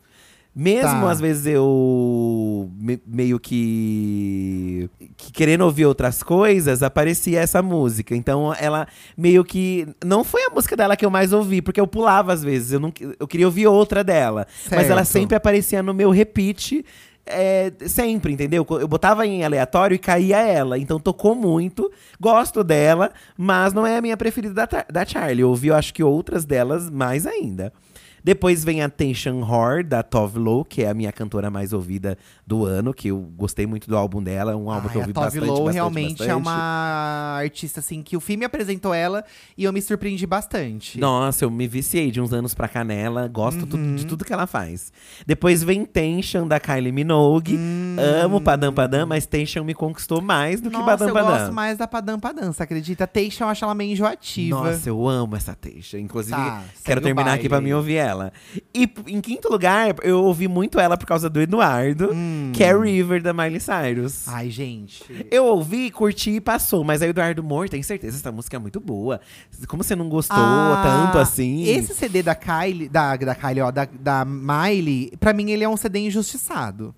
[0.62, 1.12] Mesmo Tá.
[1.12, 8.14] às vezes eu me- meio que, que querendo ouvir outras coisas, aparecia essa música.
[8.14, 8.86] Então ela
[9.18, 12.44] meio que não foi a música dela que eu mais ouvi, porque eu pulava às
[12.44, 12.74] vezes.
[12.74, 15.14] Eu não eu queria ouvir outra dela, mas ela Certo.
[15.22, 16.86] sempre aparecia no meu repeat.
[17.32, 18.66] é, sempre, entendeu?
[18.72, 20.80] Eu botava em aleatório e caía ela.
[20.80, 21.92] Então tocou muito.
[22.20, 25.42] Gosto dela, mas não é a minha preferida da, da Charlie.
[25.42, 27.72] Eu ouvi, eu acho que outras delas mais ainda.
[28.24, 32.18] Depois vem a Tension Whore, da Tove Lo, que é a minha cantora mais ouvida
[32.46, 34.52] do ano, que eu gostei muito do álbum dela.
[34.52, 36.42] É um álbum Ai, que eu a ouvi Tove bastante, Lo bastante, realmente é bastante.
[36.48, 39.24] uma artista, assim, que o filme apresentou ela
[39.58, 41.00] e eu me surpreendi bastante.
[41.00, 43.28] Nossa, eu me viciei de uns anos pra canela.
[43.28, 43.96] Gosto tu- Uhum.
[43.96, 44.92] de tudo que ela faz.
[45.26, 47.56] Depois vem Tension, da Kylie Minogue.
[47.56, 47.96] Hum.
[48.24, 51.32] Amo Padam Padam, mas Tension me conquistou mais do que Nossa, Padam eu Padam.
[51.32, 53.06] gosto mais da Padam Padam, você acredita?
[53.08, 54.64] Teixan eu acho ela meio enjoativa.
[54.72, 55.98] Nossa, eu amo essa Teixa.
[56.00, 58.09] Inclusive, Tá, quero terminar aqui pra mim ouvir ela.
[58.74, 62.10] E em quinto lugar, eu ouvi muito ela por causa do Eduardo,
[62.54, 64.28] que é River da Miley Cyrus.
[64.28, 64.32] Hum.
[64.34, 65.04] Ai, gente.
[65.32, 66.84] Eu ouvi, curti e passou.
[66.84, 69.20] Mas aí o Eduardo Moura tem certeza, essa música é muito boa.
[69.68, 71.64] Como você não gostou Ah, tanto assim?
[71.64, 75.70] Esse CD da Kylie, da, da Kylie, ó, da, da Miley, pra mim ele é
[75.70, 76.94] um CD injustiçado.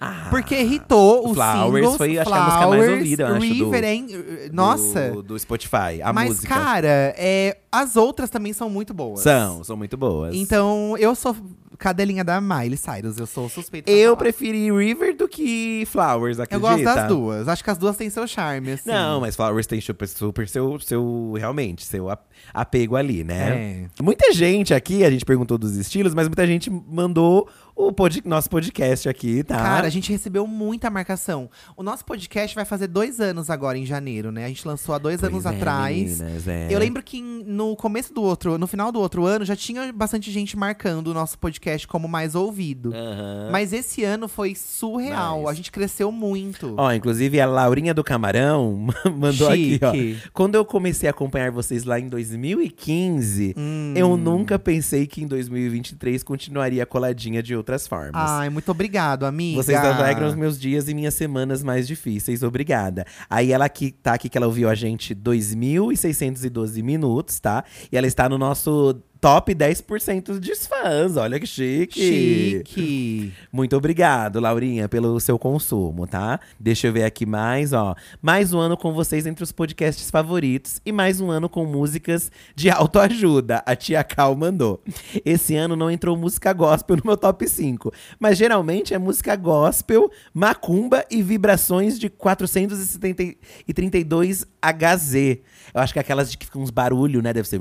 [0.00, 1.96] Ah, Porque irritou os Flowers singles.
[1.98, 4.06] foi, acho que a música mais Flowers, ouvida, eu acho, do- hein?
[4.52, 5.10] Nossa.
[5.10, 6.54] Do, do Spotify, a Mas, música.
[6.54, 9.20] cara, é, as outras também são muito boas.
[9.20, 10.34] São, são muito boas.
[10.34, 11.36] Então, eu sou
[11.78, 13.90] cadelinha da Miley Cyrus, eu sou suspeita.
[13.90, 16.68] eu preferi River do que Flowers, Eu acredita?
[16.70, 17.48] gosto das duas.
[17.48, 18.90] Acho que as duas têm seu charme, assim.
[18.90, 23.86] Não, mas Flowers tem super, super seu, seu, realmente, seu ap- apego ali, né?
[23.98, 24.02] É.
[24.02, 27.48] Muita gente aqui, a gente perguntou dos estilos, mas muita gente mandou
[27.88, 29.56] o pod- nosso podcast aqui, tá?
[29.56, 31.48] Cara, a gente recebeu muita marcação.
[31.76, 34.44] O nosso podcast vai fazer dois anos agora, em janeiro, né?
[34.44, 36.20] A gente lançou há dois Pois anos é, atrás.
[36.20, 36.68] meninas, é.
[36.70, 40.30] Eu lembro que no começo do outro, no final do outro ano, já tinha bastante
[40.30, 42.92] gente marcando o nosso podcast como mais ouvido.
[42.94, 43.48] Aham.
[43.50, 45.38] Mas esse ano foi surreal.
[45.40, 45.50] Nice.
[45.50, 46.74] A gente cresceu muito.
[46.76, 49.84] Ó, inclusive a Laurinha do Camarão mandou Chique.
[49.84, 50.28] aqui, ó.
[50.32, 53.92] Quando eu comecei a acompanhar vocês lá em 2015, Hum.
[53.96, 58.12] eu nunca pensei que em 2023 continuaria coladinha de outras formas.
[58.14, 59.62] Ai, muito obrigado, amiga.
[59.62, 63.06] Vocês alegram os meus dias e minhas semanas mais difíceis, obrigada.
[63.28, 67.64] Aí ela aqui tá aqui que ela ouviu a gente 2.612 minutos, tá?
[67.90, 71.16] E ela está no nosso top 10% dos fãs.
[71.16, 72.00] Olha que chique.
[72.00, 73.32] Chique.
[73.52, 76.40] Muito obrigado, Laurinha, pelo seu consumo, tá?
[76.58, 77.94] Deixa eu ver aqui mais, ó.
[78.22, 82.32] Mais um ano com vocês entre os podcasts favoritos e mais um ano com músicas
[82.54, 83.62] de autoajuda.
[83.66, 84.82] A tia Cal mandou.
[85.24, 90.10] Esse ano não entrou música gospel no meu top 5, mas geralmente é música gospel,
[90.32, 95.40] macumba e vibrações de 432 HZ.
[95.72, 97.32] Eu acho que é aquelas de que ficam uns barulhos, né?
[97.32, 97.60] Deve ser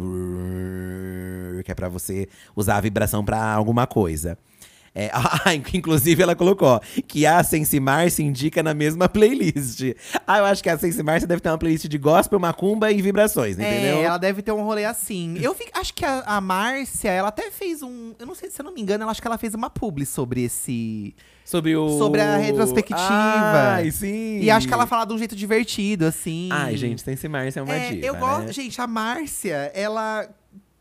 [1.63, 4.37] que é pra você usar a vibração pra alguma coisa.
[4.93, 9.81] É, ah, inclusive ela colocou que a Sense Márcia indica na mesma playlist.
[10.25, 13.01] Ah, eu acho que a Sense Márcia deve ter uma playlist de gospel, macumba e
[13.01, 13.97] vibrações, entendeu?
[13.97, 15.37] É, ela deve ter um rolê assim.
[15.41, 18.13] Eu acho que a, a Márcia, ela até fez um.
[18.19, 20.05] Eu não sei se eu não me engano, ela acho que ela fez uma publi
[20.05, 21.15] sobre esse.
[21.45, 21.97] Sobre o.
[21.97, 22.99] Sobre a retrospectiva.
[22.99, 24.39] Ai, sim.
[24.39, 26.49] E acho que ela fala de um jeito divertido, assim.
[26.51, 28.45] Ai, gente, Sense Márcia é uma É, diva, eu gosto.
[28.47, 28.53] né?
[28.53, 30.27] Gente, a Márcia, ela.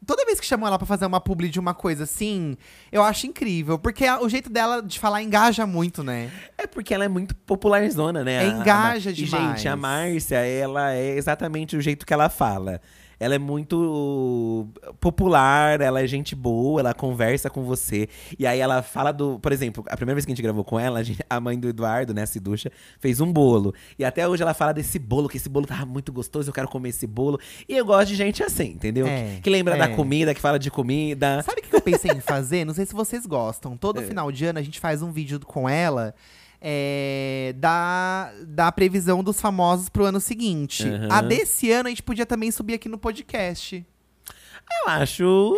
[0.09, 2.57] Toda vez que chamam ela pra fazer uma publi de uma coisa assim,
[2.91, 3.79] eu acho incrível.
[3.79, 6.31] Porque a- o jeito dela de falar engaja muito, né?
[6.57, 8.33] É porque ela é muito popularzona, né?
[8.33, 9.57] É, A- a- engaja e, demais.
[9.59, 12.81] gente, a Márcia, ela é exatamente o jeito que ela fala.
[13.21, 14.69] Ela é muito
[15.01, 18.09] popular, ela é gente boa, ela conversa com você.
[18.39, 19.39] E aí ela fala do.
[19.41, 21.59] Por exemplo, a primeira vez que a gente gravou com ela, a, gente- a mãe
[21.59, 23.75] do Eduardo, né, Ciducha, fez um bolo.
[23.99, 26.69] E até hoje ela fala desse bolo, que esse bolo tava muito gostoso, eu quero
[26.69, 27.41] comer esse bolo.
[27.69, 29.07] E eu gosto de gente assim, entendeu?
[29.07, 29.97] É, que, que lembra da é.
[29.97, 31.43] comida, que fala de comida.
[31.43, 32.65] Sabe o que eu pensei em fazer?
[32.65, 33.73] Não sei se vocês gostam.
[33.73, 33.77] É.
[33.77, 36.15] Todo final de ano a gente faz um vídeo com ela.
[36.61, 40.87] É, da, da previsão dos famosos pro ano seguinte.
[40.87, 41.09] Aham.
[41.11, 43.85] A desse ano a gente podia também subir aqui no podcast.
[44.85, 45.57] Eu acho.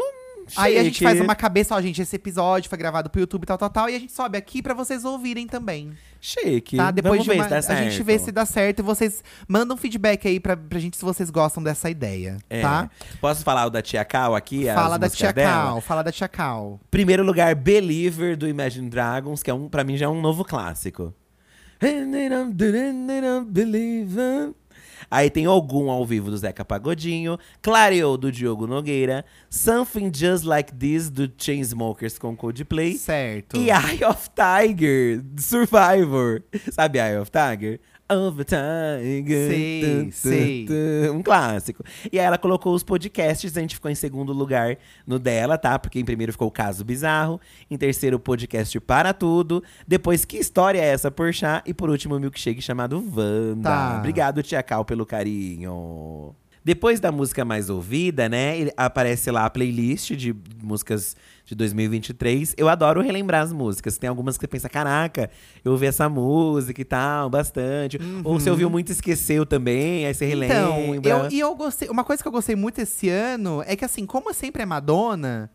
[0.57, 3.59] Aí a gente faz uma cabeça, ó, gente, esse episódio foi gravado pro YouTube, tal,
[3.59, 5.93] tal, tal, e a gente sobe aqui pra vocês ouvirem também.
[6.21, 6.77] Chique.
[6.77, 6.91] Tá?
[6.91, 9.25] Depois Vamos de ver uma, se dá a gente vê se dá certo e vocês
[9.49, 12.61] mandam feedback aí pra, pra gente se vocês gostam dessa ideia, É.
[12.61, 12.91] tá?
[13.21, 14.67] Posso falar o da Tia Cal aqui?
[14.67, 15.53] Fala da Tia dela?
[15.53, 16.81] Cal, fala da Tia Cal.
[16.91, 20.45] Primeiro lugar, Believer, do Imagine Dragons, que é um, pra mim já é um novo
[20.45, 21.15] clássico.
[23.49, 24.53] Believer.
[25.11, 30.73] Aí tem Algum ao vivo do Zeca Pagodinho, Clareou do Diogo Nogueira, Something Just Like
[30.73, 33.57] This do Chainsmokers com Coldplay Certo.
[33.57, 36.43] e Eye of Tiger, Survivor.
[36.71, 37.81] Sabe Eye of Tiger?
[38.11, 39.49] Of a Tiger.
[39.49, 40.67] Sei, Tum, sei.
[40.67, 41.17] tum.
[41.17, 41.85] Um clássico.
[42.13, 45.79] E aí ela colocou os podcasts, a gente ficou em segundo lugar no dela, tá?
[45.79, 50.39] Porque em primeiro ficou o Caso Bizarro, em terceiro o podcast Para Tudo, depois Que
[50.39, 53.63] História é Essa por Chá e por último o milkshake chamado Wanda.
[53.63, 53.97] Tá.
[53.99, 56.35] Obrigado, Tia Cal, pelo carinho.
[56.63, 61.17] Depois da música mais ouvida, né, aparece lá a playlist de músicas
[61.51, 62.55] de 2023.
[62.57, 63.99] Eu adoro relembrar as músicas.
[63.99, 65.31] Tem algumas que você pensa, caraca,
[65.65, 67.99] eu ouvi essa música e tal, bastante.
[68.23, 70.57] Ou você ouviu muito e esqueceu também, aí você relembra.
[70.57, 71.89] Então, eu, e eu gostei.
[71.89, 75.51] Uma coisa que eu gostei muito esse ano é que, assim, como sempre é Madonna,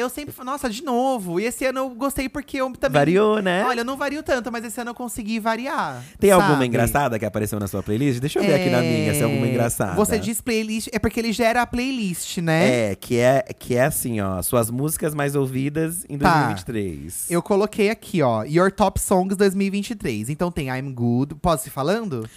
[0.00, 1.38] eu sempre falo, nossa, de novo.
[1.38, 2.94] E esse ano eu gostei porque eu também.
[2.94, 3.64] Variou, né?
[3.64, 6.02] Olha, eu não vario tanto, mas esse ano eu consegui variar.
[6.18, 6.66] Tem alguma sabe?
[6.66, 8.18] engraçada que apareceu na sua playlist?
[8.20, 9.94] Deixa eu ver aqui na minha se é alguma É, engraçada.
[9.94, 12.90] Você diz playlist, é porque ele gera a playlist, né?
[12.90, 16.32] É, que é, que é assim, ó, suas músicas mais ouvidas em Tá.
[16.46, 17.30] 2023.
[17.30, 20.28] Eu coloquei aqui, ó, Your Top Songs 2023.
[20.28, 21.36] Então tem I'm Good.
[21.36, 22.28] Posso ir falando?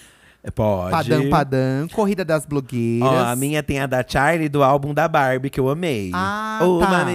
[0.44, 0.92] É, Pode.
[0.92, 3.08] Padam Padam, Corrida das Blogueiras.
[3.08, 6.12] Ó, a minha tem a da Charlie do álbum da Barbie, que eu amei.
[6.14, 7.06] Ah, oh, tá.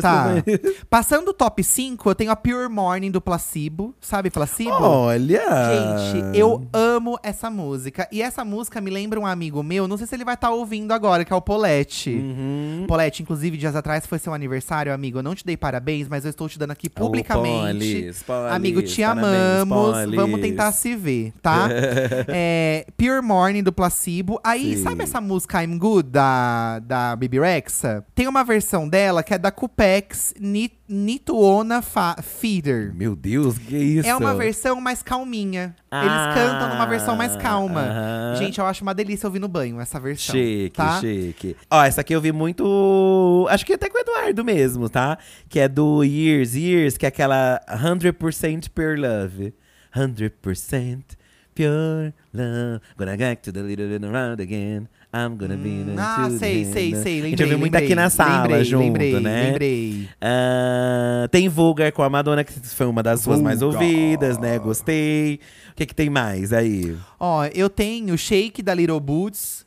[0.00, 0.26] Tá.
[0.88, 3.94] Passando o top 5, eu tenho a Pure Morning do Placebo.
[4.00, 4.70] Sabe Placebo?
[4.70, 5.40] Olha!
[5.40, 8.08] Gente, eu amo essa música.
[8.12, 10.92] E essa música me lembra um amigo meu, não sei se ele vai estar ouvindo
[10.92, 12.10] agora, que é o Polete.
[12.10, 12.84] Uhum.
[12.86, 15.18] Polete, inclusive, dias atrás foi seu aniversário, amigo.
[15.18, 17.72] Eu não te dei parabéns, mas eu estou te dando aqui publicamente.
[17.72, 19.96] Polis, Polis, amigo, te parabéns, amamos.
[19.96, 20.14] Polis.
[20.16, 21.68] Vamos tentar se ver, tá?
[22.38, 24.38] é, Pure Morning do Placebo.
[24.44, 24.82] Aí, Sim.
[24.82, 28.04] sabe essa música I'm Good da, da Bibi Rexa?
[28.14, 32.92] Tem uma versão dela que é da Cupex Ni- Nituona Fa- Feeder.
[32.94, 34.06] Meu Deus, que isso?
[34.08, 35.74] É uma versão mais calminha.
[35.90, 37.80] Ah, Eles cantam numa versão mais calma.
[37.80, 38.36] aham.
[38.36, 40.34] Gente, eu acho uma delícia ouvir no banho essa versão.
[40.34, 41.00] Chique, tá?
[41.00, 41.56] chique.
[41.70, 43.46] Ó, essa aqui eu vi muito.
[43.48, 45.16] Acho que até com o Eduardo mesmo, tá?
[45.48, 49.54] Que é do Years, Years, que é aquela 100% Pure Love.
[49.96, 51.02] 100%
[51.56, 52.80] Pure Love.
[52.98, 54.86] Gonna get to the little bit around again.
[55.12, 57.20] I'm gonna be the Ah, sei, sei, sei.
[57.20, 59.44] A Lembrei, gente ouviu muito aqui na sala lembrei, junto, lembrei, né?
[59.46, 60.08] Lembrei.
[60.20, 64.58] Ah, tem Vulgar com a Madonna, que foi uma das suas mais ouvidas, né?
[64.58, 65.40] Gostei.
[65.70, 66.94] O que, que tem mais aí?
[67.18, 69.65] Ó, eu tenho Shake da Little Boots.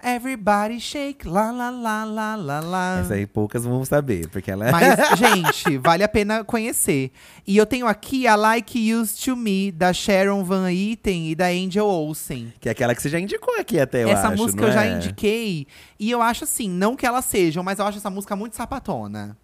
[0.00, 3.00] Everybody shake, la la la la la la.
[3.00, 4.70] Essa aí poucas vão saber, porque ela é.
[4.70, 7.10] Mas, gente, vale a pena conhecer.
[7.44, 11.46] E eu tenho aqui a Like Used to Me, da Sharon Van Etten e da
[11.46, 12.52] Angel Olsen.
[12.60, 14.74] que é aquela que você já indicou aqui até, eu essa acho, música não eu
[14.74, 14.92] já é?
[14.96, 15.66] indiquei.
[15.98, 19.36] E eu acho assim, não que elas sejam, mas eu acho essa música muito sapatona.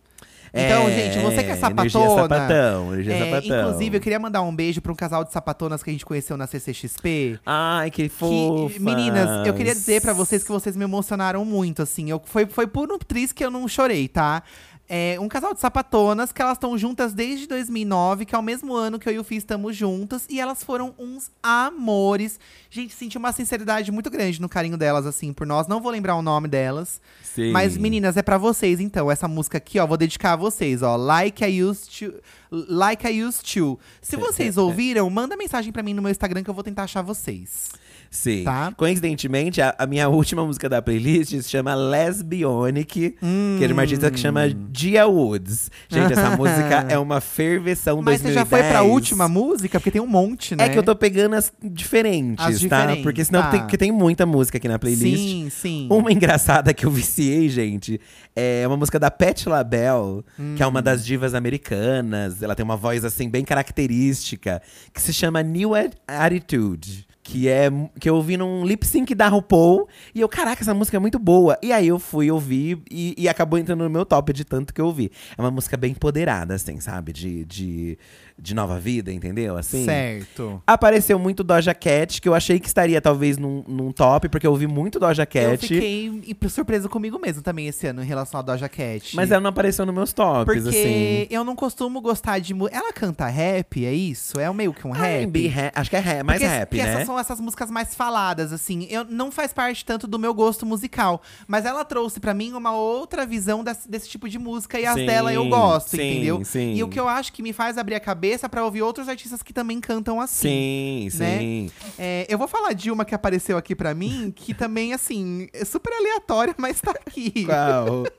[0.57, 1.89] Então, É, gente, você que é sapatona.
[2.23, 3.61] sapatão, é, sapatão.
[3.69, 6.37] Inclusive, eu queria mandar um beijo pra um casal de sapatonas que a gente conheceu
[6.37, 7.41] na CCXP.
[7.45, 8.79] Ai, que fofa.
[8.79, 12.09] meninas, eu queria dizer pra vocês que vocês me emocionaram muito, assim.
[12.09, 14.45] Eu, foi, foi por um triz que eu não chorei, tá?
[14.87, 18.75] É um casal de sapatonas que elas estão juntas desde 2009, que é o mesmo
[18.75, 20.27] ano que eu e o Fih estamos juntas.
[20.29, 22.39] E elas foram uns amores.
[22.69, 25.67] Gente, senti uma sinceridade muito grande no carinho delas, assim, por nós.
[25.67, 27.01] Não vou lembrar o nome delas.
[27.23, 27.51] Sim.
[27.51, 29.11] Mas, meninas, é pra vocês, então.
[29.11, 30.97] Essa música aqui, ó, vou dedicar a vocês, ó.
[30.97, 32.21] Like I used to.
[32.51, 33.79] Like I used to.
[34.03, 37.01] Se vocês ouviram, manda mensagem pra mim no meu Instagram que eu vou tentar achar
[37.01, 37.71] vocês.
[38.15, 38.45] Sim.
[38.45, 38.73] Tá.
[38.77, 43.17] Coincidentemente, a, a minha última música da playlist se chama Lesbionic,
[43.59, 44.69] que é de uma artista que chama Hum.
[44.73, 45.71] Gia Woods.
[45.89, 48.33] Gente, essa música é uma ferveção Mas 2010.
[48.33, 49.81] você já foi pra última música?
[49.81, 50.67] Porque tem um monte, né?
[50.67, 52.59] É que eu tô pegando as diferentes, As tá?
[52.61, 53.51] diferentes, Porque senão tá.
[53.51, 55.19] tem, porque tem muita música aqui na playlist.
[55.19, 55.89] Sim, sim.
[55.91, 58.01] Uma engraçada que eu viciei, gente,
[58.37, 60.25] é uma música da Patti LaBelle,
[60.57, 60.83] que é uma Hum.
[60.83, 62.43] das divas americanas.
[62.43, 67.07] Ela tem uma voz assim bem característica, que se chama New At- Attitude.
[67.27, 69.89] Que é que eu ouvi num lip sync da RuPaul.
[70.15, 71.59] E eu, caraca, essa música é muito boa.
[71.63, 74.81] E aí eu fui ouvir e, e acabou entrando no meu top de tanto que
[74.81, 75.11] eu ouvi.
[75.37, 77.15] É uma música bem empoderada, assim, sabe?
[77.15, 77.99] De, de,
[78.39, 79.57] de nova vida, entendeu?
[79.57, 79.87] Assim.
[79.87, 80.63] Certo.
[80.67, 84.51] Apareceu muito Doja Cat, que eu achei que estaria talvez num, num top, porque eu
[84.51, 85.45] ouvi muito Doja Cat.
[85.53, 89.17] Eu fiquei surpresa comigo mesmo também esse ano em relação a Doja Cat.
[89.17, 91.27] Mas ela não apareceu nos meus tops, Porque assim.
[91.31, 92.53] eu não costumo gostar de.
[92.53, 94.39] mu- Ela canta rap, é isso?
[94.39, 95.05] É meio que um rap?
[95.23, 97.05] R&B, acho que é rap, mais Porque, rap, porque né?
[97.19, 98.87] Essas são essas músicas mais faladas, assim.
[98.89, 101.23] Eu, não faz parte tanto do meu gosto musical.
[101.47, 104.79] Mas ela trouxe pra mim uma outra visão desse, desse tipo de música.
[104.79, 106.45] E as Sim, dela eu gosto, sim, entendeu?
[106.45, 106.75] sim.
[106.75, 109.43] E o que eu acho que me faz abrir a cabeça pra ouvir outros artistas
[109.43, 111.09] que também cantam assim.
[111.11, 111.39] Sim, né?
[111.39, 111.71] sim.
[111.99, 115.65] É, eu vou falar de uma que apareceu aqui pra mim, que também, assim, é
[115.65, 117.45] super aleatória, mas tá aqui.
[117.45, 118.05] Qual?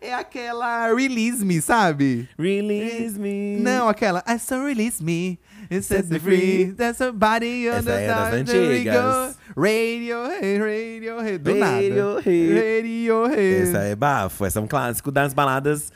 [0.00, 2.28] É aquela Release Me, sabe?
[2.38, 3.58] Release me.
[3.60, 5.40] Não, aquela I so release me.
[5.70, 6.72] It sets me free.
[6.76, 8.44] There's somebody on Essa the é das side.
[8.46, 8.90] There we go.
[8.90, 9.36] antigas.
[9.56, 11.38] Radiohead, Radiohead.
[11.38, 11.76] Do nada.
[11.76, 12.54] Radiohead.
[12.54, 13.62] Radiohead.
[13.62, 15.92] Essa é bafo, essa é um clássico das baladas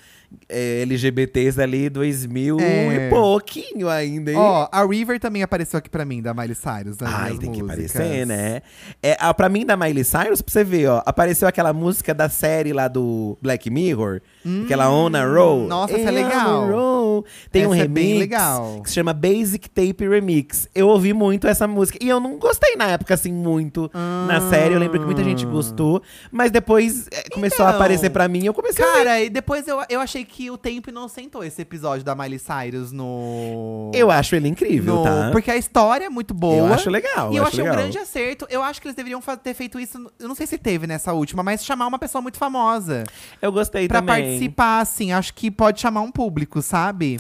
[0.49, 3.07] é, LGBTs ali, 2000 É.
[3.07, 4.37] e pouquinho ainda, hein?
[4.37, 6.97] Ó, a River também apareceu aqui pra mim, da Miley Cyrus.
[7.01, 7.95] Ai, tem que músicas.
[7.97, 8.63] aparecer, né?
[9.03, 11.03] É, a, pra mim, da Miley Cyrus, pra você ver, ó.
[11.07, 14.21] Apareceu aquela música da série lá do Black Mirror.
[14.65, 15.65] Aquela On a Roll.
[15.65, 16.71] Hum, nossa, essa é a legal.
[16.71, 17.25] Roll.
[17.53, 18.81] Tem um Essa é bem remix legal.
[18.83, 20.69] que se chama Basic Tape Remix.
[20.75, 21.99] Eu ouvi muito essa música.
[22.01, 24.75] E eu não gostei na época, assim, muito na série.
[24.75, 26.03] Eu lembro que muita gente gostou.
[26.33, 28.93] Mas depois é, começou a Então, aparecer pra mim e eu comecei a.
[28.93, 32.39] Cara, e depois eu, eu achei que o tempo não sentou esse episódio da Miley
[32.39, 33.91] Cyrus no.
[33.95, 35.29] Eu acho ele incrível, no- tá?
[35.33, 36.69] Porque a história é muito boa.
[36.69, 37.77] Eu acho legal, E eu acho achei legal.
[37.77, 38.47] um grande acerto.
[38.51, 40.11] Eu acho que eles deveriam ter feito isso.
[40.19, 43.05] Eu não sei se teve nessa última, mas chamar uma pessoa muito famosa.
[43.41, 44.34] Eu gostei Pra também.
[44.35, 45.13] Participar, assim.
[45.13, 47.19] Acho que pode chamar um público, sabe?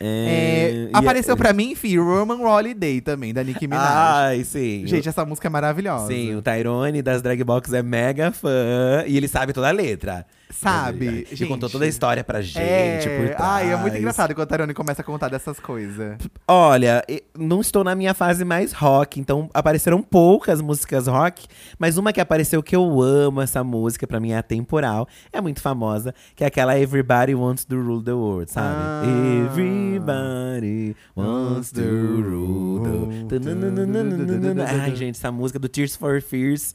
[0.00, 3.88] É, É, apareceu pra mim, enfim, Roman Holiday também, da Nicki Minaj.
[3.88, 4.86] Ai, sim.
[4.86, 6.08] Gente, essa música é maravilhosa.
[6.08, 9.04] Sim, o Tyrone das Drag Box é mega fã.
[9.06, 10.26] E ele sabe toda a letra.
[10.48, 11.48] Sabe, Ele gente.
[11.48, 12.60] contou toda a história pra gente.
[12.60, 13.40] É, por trás.
[13.40, 16.16] ai, é muito engraçado quando a Tarone começa a contar dessas coisas.
[16.46, 17.04] Olha,
[17.36, 21.46] não estou na minha fase mais rock, então apareceram poucas músicas rock,
[21.78, 25.60] mas uma que apareceu que eu amo essa música, pra mim é atemporal, é muito
[25.60, 28.64] famosa, que é aquela Everybody Wants to Rule the World, sabe?
[28.64, 29.02] Ah.
[29.44, 34.64] Everybody wants to rule the world.
[34.66, 36.74] Ai, gente, essa música do Tears for Fears.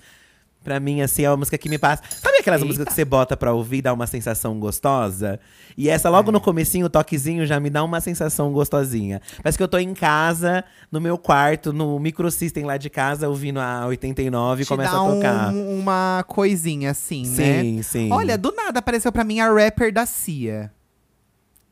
[0.63, 2.03] Pra mim, assim, é uma música que me passa.
[2.21, 5.39] Sabe aquelas músicas que você bota pra ouvir e dá uma sensação gostosa?
[5.75, 6.31] E essa, logo É.
[6.31, 9.21] no comecinho, o toquezinho já me dá uma sensação gostosinha.
[9.41, 13.59] Parece que eu tô em casa, no meu quarto, no microsystem lá de casa, ouvindo
[13.59, 15.51] a 89 e começa dá a tocar.
[15.53, 17.61] um- uma coisinha assim, né?
[17.63, 18.11] Sim, sim.
[18.11, 20.71] Olha, do nada apareceu pra mim a rapper da Cia.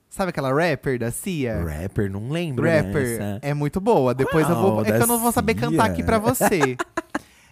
[0.10, 1.64] Sabe aquela rapper da Cia?
[1.64, 3.40] Rapper, não lembro Rapper dessa.
[3.44, 4.16] é muito boa.
[4.16, 4.82] Depois eu vou.
[4.84, 5.62] É que eu não vou saber Cia?
[5.70, 6.76] cantar aqui pra você.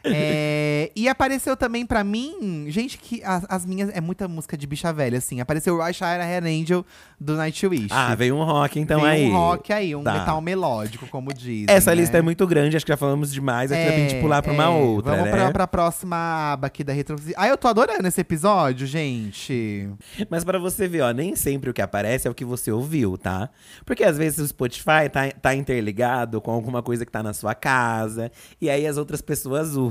[0.03, 3.89] É, e apareceu também pra mim, gente, que as, as minhas.
[3.93, 5.41] É muita música de bicha velha, assim.
[5.41, 6.85] Apareceu o Rush Hour Head Angel
[7.19, 7.87] do Nightwish.
[7.91, 9.25] Ah, veio um rock então Veio aí.
[9.25, 10.13] um rock aí, um Tá.
[10.13, 11.65] metal melódico, como diz.
[11.67, 14.21] Essa lista é muito grande, acho que já falamos demais, acho que dá pra gente
[14.21, 15.31] pular pra uma outra, Vamos né?
[15.31, 17.15] pra, pra próxima aba aqui da retro.
[17.35, 19.89] Ah, eu tô adorando esse episódio, gente.
[20.29, 23.17] Mas pra você ver, ó, nem sempre o que aparece é o que você ouviu,
[23.17, 23.49] tá?
[23.85, 27.53] Porque às vezes o Spotify tá, tá interligado com alguma coisa que tá na sua
[27.55, 28.31] casa,
[28.61, 29.86] e aí as outras pessoas usam.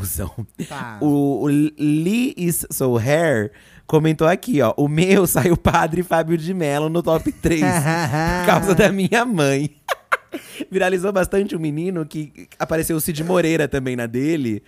[0.69, 0.99] Tá.
[1.01, 3.53] O, o Lee is so hair
[3.87, 4.75] comentou aqui, ó.
[4.77, 9.25] O meu saiu o padre Fábio de Mello no top 3 por causa da minha
[9.25, 9.71] mãe.
[10.71, 14.63] Viralizou bastante um menino que apareceu o Cid Moreira também na dele.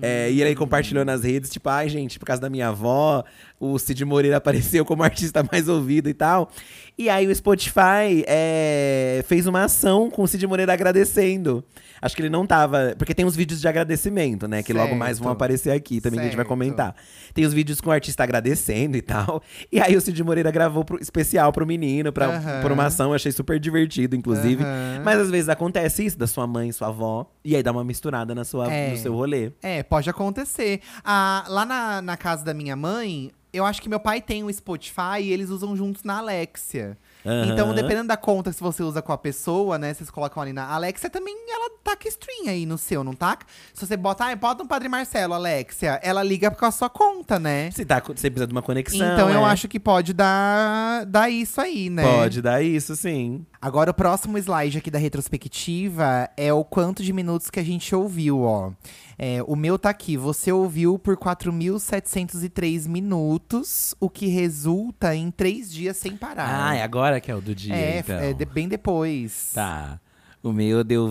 [0.00, 3.22] É, e ele compartilhou nas redes, tipo, ai, gente, por causa da minha avó,
[3.60, 6.50] o Cid Moreira apareceu como artista mais ouvido e tal.
[6.98, 11.64] E aí o Spotify é, fez uma ação com o Cid Moreira agradecendo.
[12.00, 12.94] Acho que ele não tava.
[12.98, 14.62] Porque tem uns vídeos de agradecimento, né?
[14.62, 15.36] Que logo mais vão Certo.
[15.36, 16.48] aparecer aqui também, que a gente vai Certo.
[16.48, 16.94] comentar.
[17.32, 19.42] Tem os vídeos com o artista agradecendo e tal.
[19.70, 22.60] E aí o Cid Moreira gravou pro, especial pro menino, pra, Aham.
[22.60, 23.10] por uma ação.
[23.10, 24.62] Eu achei super divertido, inclusive.
[25.04, 27.30] Mas às vezes acontece isso da sua mãe, sua avó.
[27.44, 28.90] E aí dá uma misturada na sua, É.
[28.90, 29.52] no seu rolê.
[29.62, 30.80] É, pode acontecer.
[31.04, 34.52] Ah, lá na, na casa da minha mãe, eu acho que meu pai tem o
[34.52, 36.96] Spotify e eles usam juntos na Alexia.
[37.24, 37.52] Aham.
[37.52, 39.92] Então, dependendo da conta que você usa com a pessoa, né?
[39.92, 43.46] Vocês colocam ali na Alexia também, ela taca stream aí no seu, não taca?
[43.74, 47.38] Se você bota, ah, bota um Padre Marcelo, Alexia, ela liga com a sua conta,
[47.38, 47.70] né?
[47.70, 49.12] Se tá, você precisa de uma conexão.
[49.12, 49.50] Então eu é.
[49.50, 52.02] acho que pode dar, dar isso aí, né?
[52.02, 53.44] Pode dar isso, sim.
[53.60, 57.94] Agora o próximo slide aqui da retrospectiva é o quanto de minutos que a gente
[57.94, 58.72] ouviu, ó.
[59.24, 60.16] É, o meu tá aqui.
[60.16, 66.70] Você ouviu por 4.703 minutos, o que resulta em três dias sem parar.
[66.70, 68.16] Ah, é agora que é o do dia, É, então.
[68.18, 69.52] é de- bem depois.
[69.54, 70.00] Tá.
[70.42, 71.08] O meu deu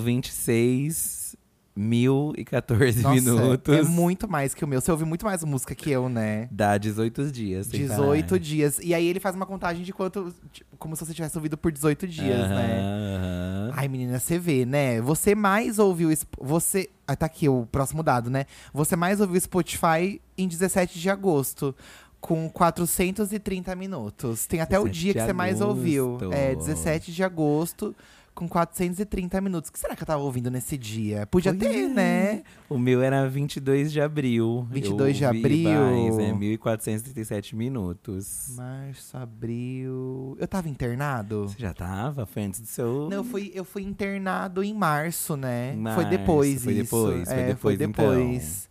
[1.77, 3.75] 26.014 Nossa, minutos.
[3.75, 4.81] É muito mais que o meu.
[4.81, 6.47] Você ouviu muito mais música que eu, né?
[6.51, 7.67] Dá 18 dias.
[7.67, 8.39] sem 18 parar.
[8.39, 8.79] dias.
[8.81, 10.33] E aí ele faz uma contagem de quanto.
[10.51, 13.71] tipo, como se você tivesse ouvido por 18 dias, né?
[13.73, 15.01] Ai, menina, você vê, né?
[15.01, 16.09] Você mais ouviu.
[16.39, 16.89] Você.
[17.07, 18.45] Ah, tá aqui o próximo dado, né?
[18.73, 21.75] Você mais ouviu Spotify em 17 de agosto.
[22.19, 24.45] Com 430 minutos.
[24.45, 26.19] Tem até o 17 dia que você mais ouviu.
[26.31, 27.95] É, 17 de agosto,
[28.33, 29.69] com 430 minutos.
[29.69, 31.25] O que será que eu tava ouvindo nesse dia?
[31.27, 31.87] Podia Pois ter, é.
[31.87, 32.43] né?
[32.69, 34.67] O meu era 22 de abril.
[34.69, 35.69] 22 de Eu ouvi abril.
[35.69, 38.53] Mais, é 1.437 minutos.
[38.55, 40.37] Março, abril.
[40.39, 41.47] Eu tava internado?
[41.47, 42.25] Você já tava?
[42.25, 43.07] Foi antes do seu.
[43.09, 45.71] Não, eu fui, eu fui internado em março, né?
[45.71, 46.83] Em foi março, depois foi isso.
[46.83, 48.65] depois, foi é, depois, foi depois.
[48.65, 48.70] E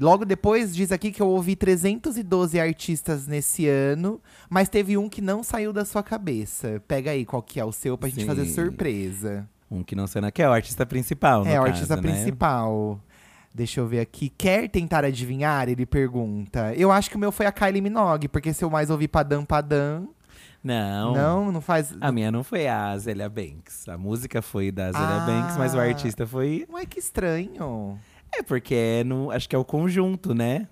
[0.00, 5.20] Logo depois, diz aqui que eu ouvi 312 artistas nesse ano, mas teve um que
[5.20, 6.82] não saiu da sua cabeça.
[6.88, 8.26] Pega aí qual que é o seu pra gente Sim.
[8.26, 9.48] fazer surpresa.
[9.70, 12.02] Um que não sei na que é o artista principal, é, o caso, artista né?
[12.02, 13.00] principal.
[13.54, 14.28] Deixa eu ver aqui.
[14.36, 15.68] Quer tentar adivinhar?
[15.68, 16.74] Ele pergunta.
[16.74, 19.44] Eu acho que o meu foi a Kylie Minogue, porque se eu mais ouvi Padam
[19.44, 20.08] Padam.
[20.62, 21.12] Não.
[21.12, 21.94] Não, não faz.
[22.00, 23.86] A minha não foi a Azélia Banks.
[23.88, 25.26] A música foi da Azélia Ah.
[25.26, 26.66] Banks, mas o artista foi.
[26.72, 27.98] Ué, que estranho.
[28.38, 30.68] É, porque é no, acho que é o conjunto, né?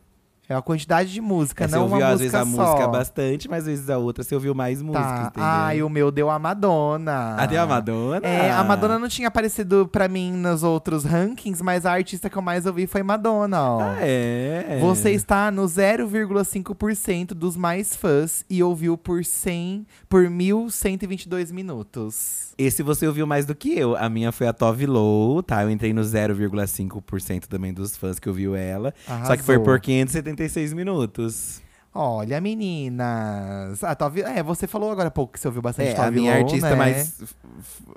[0.49, 2.09] É a quantidade de música, é, não uma música só.
[2.09, 4.55] Você ouviu, às vezes, a música é bastante, mas às vezes a outra você ouviu
[4.55, 5.27] mais música, tá.
[5.29, 5.49] entendeu?
[5.49, 7.37] Ah, e o meu deu a Madonna.
[7.39, 8.27] Ah, deu a Madonna?
[8.27, 12.37] É, a Madonna não tinha aparecido pra mim nos outros rankings, mas a artista que
[12.37, 13.81] eu mais ouvi foi Madonna, ó.
[13.81, 14.79] Ah, é?
[14.81, 22.53] Você está no 0,5% dos mais fãs e ouviu por 100, por 1.122 minutos.
[22.59, 23.97] Esse você ouviu mais do que eu.
[23.97, 25.63] A minha foi a Tove Low, tá?
[25.63, 28.93] Eu entrei no 0,5% também dos fãs que ouviu ela.
[29.07, 29.27] Arrasou.
[29.29, 31.63] Só que foi por 570 76 minutos.
[31.95, 33.85] Olha, meninas.
[33.85, 34.23] Ah, tá Tove...
[34.23, 36.43] É, você falou agora há pouco que você ouviu bastante é, Tove A minha Low,
[36.43, 36.77] artista né?
[36.77, 37.23] mais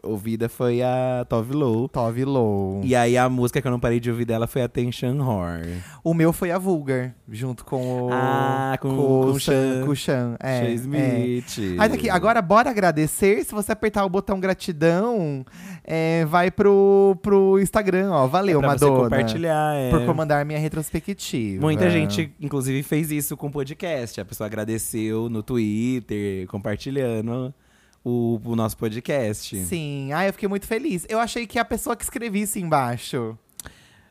[0.03, 1.87] ouvida foi a Tove Low.
[1.87, 2.81] Tove Low.
[2.83, 5.61] E aí a música que eu não parei de ouvir dela foi a Tension Horror.
[6.03, 8.09] O meu foi a Vulgar, junto com o.
[8.11, 9.85] Ah, com, com, o Chan.
[9.85, 10.35] Com o Chan.
[10.41, 10.73] É, é.
[10.73, 11.57] Smith.
[11.57, 11.75] É.
[11.75, 13.45] Mas aqui, agora bora agradecer.
[13.45, 15.45] Se você apertar o botão gratidão,
[15.87, 18.25] é, vai pro, pro Instagram, ó.
[18.27, 19.03] Valeu, É pra você Madonna.
[19.03, 19.89] compartilhar, é.
[19.91, 21.61] Por comandar minha retrospectiva.
[21.61, 24.19] Muita gente, inclusive, fez isso com o podcast.
[24.19, 27.53] A pessoa agradeceu no Twitter, compartilhando
[28.03, 29.55] o, o nosso podcast.
[29.65, 31.05] Sim, ah, eu fiquei muito feliz.
[31.07, 33.37] Eu achei que a pessoa que escrevia isso embaixo.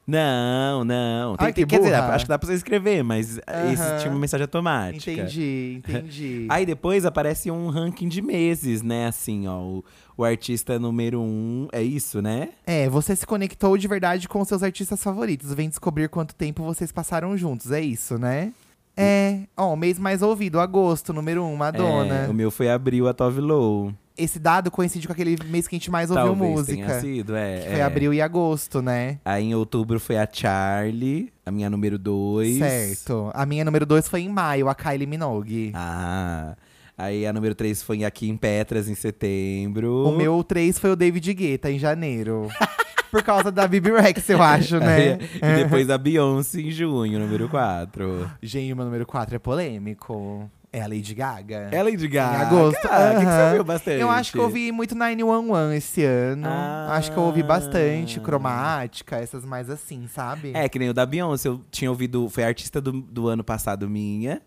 [0.06, 1.36] Não, não.
[1.36, 4.10] Tem, Ai, tem- que quer dizer, acho que dá pra você escrever, mas esse tinha
[4.12, 5.10] uma mensagem automática.
[5.10, 6.46] Entendi, entendi.
[6.50, 9.06] Aí depois aparece um ranking de meses, né?
[9.06, 9.58] Assim, ó.
[9.60, 9.84] O,
[10.16, 11.68] o artista número um.
[11.72, 12.50] É isso, né?
[12.66, 15.52] É, você se conectou de verdade com seus artistas favoritos.
[15.54, 17.72] Vem descobrir quanto tempo vocês passaram juntos.
[17.72, 18.52] É isso, né?
[18.96, 19.40] É.
[19.56, 22.26] Ó, o mês mais ouvido, agosto, número um, Madonna.
[22.26, 23.92] É, o meu foi abril, a Tove Low.
[24.16, 27.00] Esse dado coincide com aquele mês que a gente mais ouviu Talvez tenha música.
[27.00, 27.58] sido, é.
[27.58, 27.82] Que foi é.
[27.82, 29.18] abril e agosto, né?
[29.24, 32.58] Aí em outubro foi a Charlie, a minha número dois.
[32.58, 33.30] Certo.
[33.34, 35.72] A minha número 2 foi em maio, a Kylie Minogue.
[35.74, 36.54] Ah.
[36.96, 40.06] Aí a número 3 foi aqui em Petras, em setembro.
[40.06, 42.48] O meu 3 foi o David Guetta, em janeiro.
[43.10, 45.18] Por causa da Bibi Rex, eu acho, né?
[45.38, 48.30] e depois a Beyoncé em junho, número 4.
[48.42, 50.50] Gente, o meu número 4 é polêmico.
[50.74, 51.68] É a Lady Gaga.
[51.70, 52.36] É Lady Gaga.
[52.36, 52.88] Em agosto.
[52.90, 54.00] Ah, o que, que você ouviu bastante?
[54.00, 56.48] Eu acho que eu ouvi muito 911 esse ano.
[56.48, 56.96] Ah.
[56.96, 58.18] Acho que eu ouvi bastante.
[58.18, 60.50] Cromática, essas mais assim, sabe?
[60.52, 61.48] É, que nem o da Beyoncé.
[61.48, 62.28] Eu tinha ouvido.
[62.28, 64.42] Foi a artista do, do ano passado minha.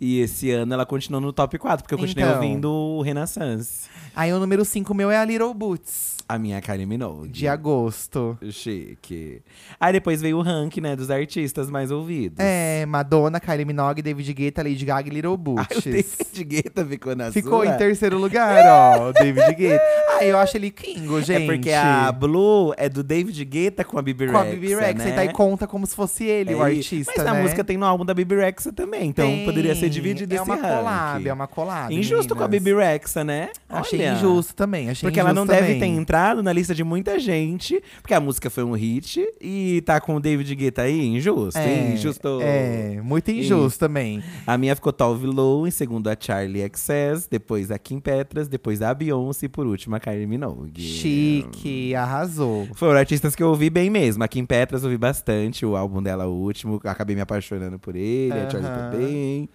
[0.00, 2.42] E esse ano ela continuou no top 4, porque eu continuei Então.
[2.42, 3.88] ouvindo o Renaissance.
[4.14, 7.28] Aí o número 5 meu é a Little Boots, A minha Kylie Minogue.
[7.28, 8.36] de agosto.
[8.50, 9.42] Chique.
[9.78, 12.38] Aí depois veio o ranking, né, dos artistas mais ouvidos.
[12.40, 15.76] É, Madonna, Kylie Minogue, David Guetta, Lady Gaga e Little Ai, Boots.
[15.78, 17.74] o David Guetta ficou na Ficou sua.
[17.74, 19.84] em terceiro lugar, ó, o David Guetta.
[20.18, 21.42] Ah, eu acho ele kingo, gente.
[21.42, 25.04] É porque a Blue é do David Guetta com a Bibi Com a Bibi Rexa,
[25.04, 25.10] né?
[25.10, 27.42] e daí conta como se fosse ele, o É, e- artista, Mas a né?
[27.42, 30.44] música tem no álbum da Bibi Rexa também, então Tem, poderia ser dividido É esse
[30.44, 30.68] uma ranking.
[30.76, 32.64] collab, é uma collab, Injusto com a meninas.
[32.74, 33.50] Bibi Rexa, né?
[33.68, 34.12] Achei Olha.
[34.14, 35.94] injusto também, achei Porque ela não injusto deve também.
[35.94, 40.00] ter entrado na lista de muita gente, porque a música foi um hit e tá
[40.00, 42.38] com o David Guetta aí, injusto, É, injusto.
[42.42, 44.22] É, muito injusto também.
[44.46, 48.82] A minha ficou Tove Lo, em segundo a Charlie XS, depois a Kim Petras, depois
[48.82, 50.80] a Beyoncé e por último a Kylie Minogue.
[50.80, 52.66] Chique, arrasou.
[52.74, 54.22] Foram artistas que eu ouvi bem mesmo.
[54.24, 56.80] A Kim Petras ouvi bastante, o álbum dela, o último.
[56.84, 59.48] Acabei me apaixonando por ele, a Charlie também.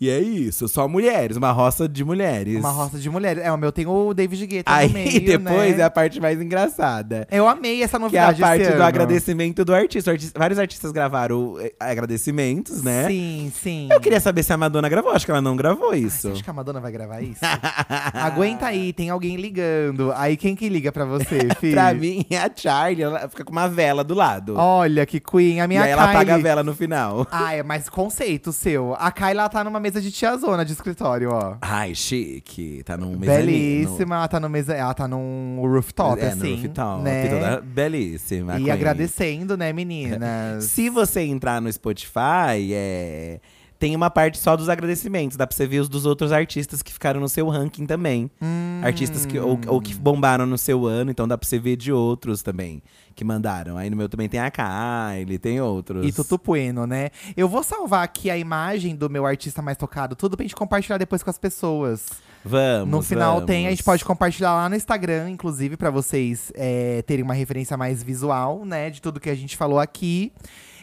[0.00, 2.56] E é isso, só mulheres, uma roça de mulheres.
[2.58, 3.42] Uma roça de mulheres.
[3.42, 5.82] É, o meu tem o David Guetta Aí no meio, depois né?
[5.82, 7.26] é a parte mais engraçada.
[7.30, 8.82] Eu amei essa Que é a novidade parte do ano.
[8.82, 10.10] agradecimento do artista.
[10.10, 13.06] Artista- Vários artistas gravaram eh, agradecimentos, né?
[13.06, 13.88] Sim, sim.
[13.90, 16.22] Eu queria saber se a Madonna gravou, acho que ela não gravou Ai, isso.
[16.22, 17.40] Você acha que a Madonna vai gravar isso?
[18.12, 20.12] Aguenta aí, tem alguém ligando.
[20.16, 21.72] Aí quem que liga pra você, filho?
[21.74, 24.54] pra mim, é a Charlie, ela fica com uma vela do lado.
[24.56, 26.16] Olha que queen, a e minha aí ela Kylie.
[26.16, 27.26] apaga a vela no final.
[27.30, 28.94] Ah, é mais conceito seu.
[28.98, 31.56] A Kylie, ela tá numa mesa de tiazona de escritório, ó.
[31.60, 32.82] Ai, chique.
[32.84, 33.46] Tá num mezanino.
[33.46, 36.56] Belíssima, ela tá, no mesa, ela tá num rooftop, é, assim.
[36.56, 37.28] no rooftop, né?
[37.28, 38.58] toda belíssima.
[38.58, 40.64] E agradecendo, né, meninas?
[40.72, 43.40] Se você entrar no Spotify, é,
[43.84, 45.36] tem uma parte só dos agradecimentos.
[45.36, 48.30] Dá pra você ver os dos outros artistas que ficaram no seu ranking também.
[48.40, 48.80] Hum.
[48.82, 51.92] Artistas que, ou, ou que bombaram no seu ano, então dá pra você ver de
[51.92, 52.82] outros também
[53.14, 53.76] que mandaram.
[53.76, 56.06] Aí no meu também tem a Kylie, tem outros.
[56.06, 57.10] E Tutu Bueno, né?
[57.36, 60.96] Eu vou salvar aqui a imagem do meu artista mais tocado, tudo pra gente compartilhar
[60.96, 62.06] depois com as pessoas.
[62.42, 62.90] Vamos.
[62.90, 63.46] no final vamos.
[63.46, 67.76] tem, a gente pode compartilhar lá no Instagram, inclusive, pra vocês é, terem uma referência
[67.76, 68.88] mais visual, né?
[68.88, 70.32] De tudo que a gente falou aqui.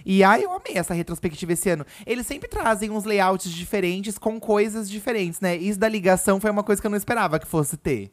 [0.06, 1.86] E ai, eu amei essa retrospectiva esse ano.
[2.06, 5.56] Eles sempre trazem uns layouts diferentes com coisas diferentes, né?
[5.56, 8.12] Isso da ligação foi uma coisa que eu não esperava que fosse ter.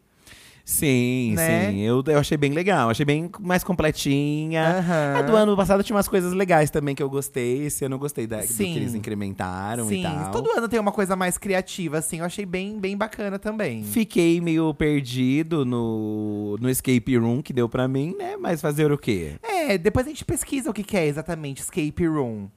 [0.69, 1.71] Sim, né?
[1.71, 1.81] sim.
[1.81, 2.91] Eu, eu achei bem legal.
[2.91, 4.79] Achei bem mais completinha.
[4.79, 5.16] Aham.
[5.16, 7.64] A do ano passado tinha umas coisas legais também que eu gostei.
[7.64, 10.31] Esse ano eu gostei da, do que eles incrementaram Sim, e tal.
[10.31, 12.19] todo ano tem uma coisa mais criativa, assim.
[12.19, 13.83] Eu achei bem, bem bacana também.
[13.83, 18.37] Fiquei meio perdido no, no escape room que deu pra mim, né?
[18.37, 19.37] Mas fazer o quê?
[19.43, 22.51] É, depois a gente pesquisa o que, que é exatamente escape room.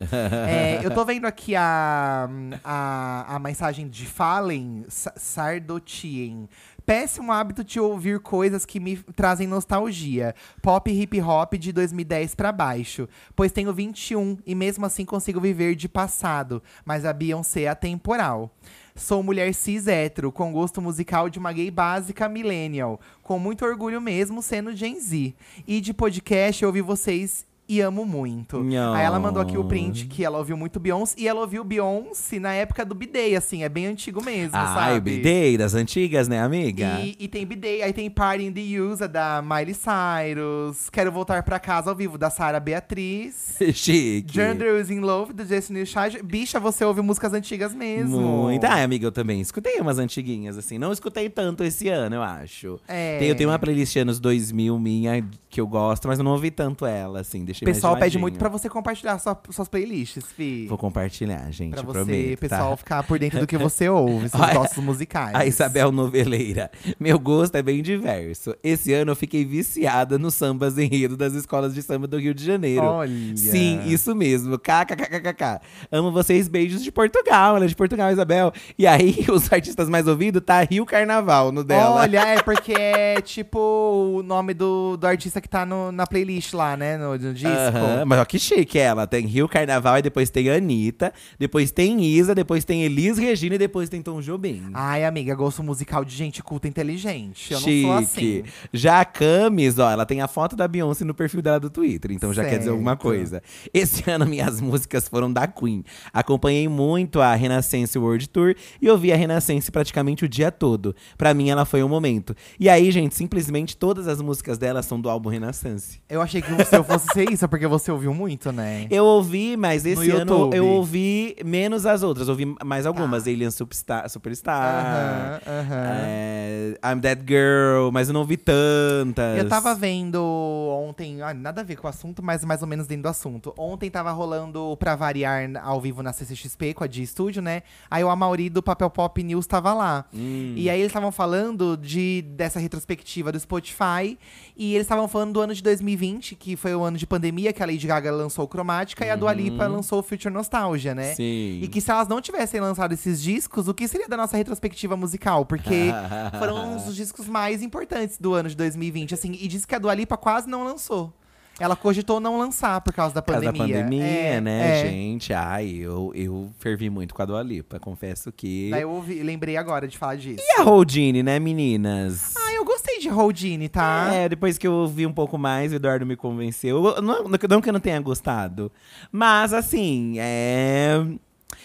[0.50, 2.30] É, eu tô vendo aqui a,
[2.62, 6.50] a, a mensagem de Fallen Sa- Sardotien.
[6.92, 10.36] Péssimo hábito de ouvir coisas que me trazem nostalgia.
[10.62, 13.08] Pop e hip hop de 2010 pra baixo.
[13.34, 16.62] Pois tenho 21 e mesmo assim consigo viver de passado.
[16.84, 18.54] Mas a Beyoncé é atemporal.
[18.94, 23.00] Sou mulher cis hétero, com gosto musical de uma gay básica millennial.
[23.24, 25.34] Com muito orgulho mesmo sendo Gen Z.
[25.66, 28.62] E de podcast eu ouvi vocês e amo muito.
[28.62, 28.94] Nham.
[28.94, 31.16] Aí ela mandou aqui o print que ela ouviu muito Beyoncé.
[31.18, 33.64] E ela ouviu Beyoncé na época do B-Day, assim.
[33.64, 34.98] É bem antigo mesmo, Ai, sabe?
[34.98, 37.00] o B-Day das antigas, né, amiga?
[37.02, 40.90] E, e tem B-Day, aí tem Party in the USA da Miley Cyrus.
[40.90, 43.56] Quero voltar pra casa ao vivo da Sarah Beatriz.
[43.74, 44.34] Chique.
[44.34, 46.24] Gender is in Love do Destiny Child.
[46.24, 48.20] Bicha, você ouve músicas antigas mesmo.
[48.20, 48.66] Muito.
[48.66, 50.78] Ah, amiga, eu também escutei umas antiguinhas, assim.
[50.78, 52.82] Não escutei tanto esse ano, eu acho.
[52.86, 53.18] É.
[53.18, 56.52] Tem, eu tenho uma playlist anos 2000 minha que eu gosto, mas eu não ouvi
[56.52, 57.44] tanto ela, assim.
[57.44, 60.66] O Mais pessoal de pede muito pra você compartilhar sua- suas playlists, fi.
[60.68, 62.78] Vou compartilhar, gente, Pra você, prometo, pessoal, tá?
[62.78, 65.36] ficar por dentro do que você ouve, seus Olha, gostos musicais.
[65.36, 66.70] A Isabel Noveleira.
[67.00, 68.56] Meu gosto é bem diverso.
[68.64, 72.44] Esse ano eu fiquei viciada nos sambas enredo das escolas de samba do Rio de
[72.44, 72.84] Janeiro.
[72.84, 73.12] Olha.
[73.38, 74.58] Sim, isso mesmo.
[74.58, 75.62] KKKKK.
[75.92, 77.56] Amo vocês, beijos de Portugal.
[77.56, 78.52] Ela é de Portugal, Isabel.
[78.78, 81.96] E aí, os artistas mais ouvidos tá Rio Carnaval no dela.
[82.02, 86.54] Olha, é porque é tipo o nome do, do artista que tá no- na playlist
[86.54, 86.98] lá, né?
[86.98, 87.51] No, no disco.
[87.58, 89.06] Aham, Mas ó, que chique ela.
[89.08, 93.58] Tem Rio Carnaval, e depois tem Anitta, depois tem Isa, depois tem Elis Regina e
[93.58, 94.70] depois tem Tom Jobim.
[94.74, 97.54] Ai, amiga, gosto musical de gente culta e inteligente.
[97.54, 97.84] Eu Chique.
[97.84, 98.44] não sou assim.
[98.74, 102.12] Já a Camis, ó, ela tem a foto da Beyoncé no perfil dela do Twitter,
[102.12, 103.02] então já quer dizer alguma Certo.
[103.02, 103.44] coisa.
[103.74, 105.84] Esse ano minhas músicas foram da Queen.
[106.14, 110.96] Acompanhei muito a Renascença World Tour e ouvi a Renascença praticamente o dia todo.
[111.18, 112.36] Pra mim ela foi um momento.
[112.60, 115.98] E aí, gente, simplesmente todas as músicas dela são do álbum Renascença.
[116.10, 118.88] Eu achei que o seu fosse ser isso, porque você ouviu muito, né?
[118.90, 120.56] Eu ouvi, mas esse No ano YouTube.
[120.56, 122.30] eu ouvi menos as outras.
[122.30, 123.28] Ouvi mais algumas.
[123.28, 124.10] Alien Superstar.
[124.10, 125.86] Superstar Aham, aham.
[126.04, 129.38] é, I'm That Girl, mas eu não ouvi tantas.
[129.38, 132.88] Eu tava vendo ontem, ah, nada a ver com o assunto, mas mais ou menos
[132.88, 133.54] dentro do assunto.
[133.58, 137.64] Ontem tava rolando Pra Variar ao vivo na CCXP com a G Studio, né?
[137.90, 140.06] Aí o Amauri do Papel Pop News tava lá.
[140.14, 140.54] Hum.
[140.56, 144.18] E aí eles estavam falando de, dessa retrospectiva do Spotify.
[144.56, 147.62] E eles estavam falando do ano de 2020, que foi o ano de pandemia, que
[147.62, 151.10] a Lady Gaga lançou o Cromática e a Dua Lipa lançou o Future Nostalgia, né?
[151.10, 151.16] Uhum.
[151.16, 151.60] Sim.
[151.62, 154.98] E que se elas não tivessem lançado esses discos, o que seria da nossa retrospectiva
[154.98, 155.46] musical?
[155.46, 155.92] Porque
[156.40, 159.38] foram uns dos discos mais importantes do ano de 2020, assim.
[159.40, 161.14] E diz que a Dua Lipa quase não lançou.
[161.60, 163.78] Ela cogitou não lançar por causa da Por causa pandemia.
[163.78, 164.90] da pandemia, É, né, é.
[164.90, 165.32] gente?
[165.32, 168.70] Ai, eu, eu fervi muito com a Dua Lipa, confesso que.
[168.72, 170.42] Daí eu ouvi- lembrei agora de falar disso.
[170.42, 172.34] E a Houdini, né, meninas?
[172.36, 174.10] Ah, eu gostei de Houdini, tá?
[174.14, 176.86] É, depois que eu ouvi um pouco mais, o Eduardo me convenceu.
[176.86, 178.72] Eu- Não, não que eu não tenha gostado.
[179.12, 181.04] Mas, assim, é.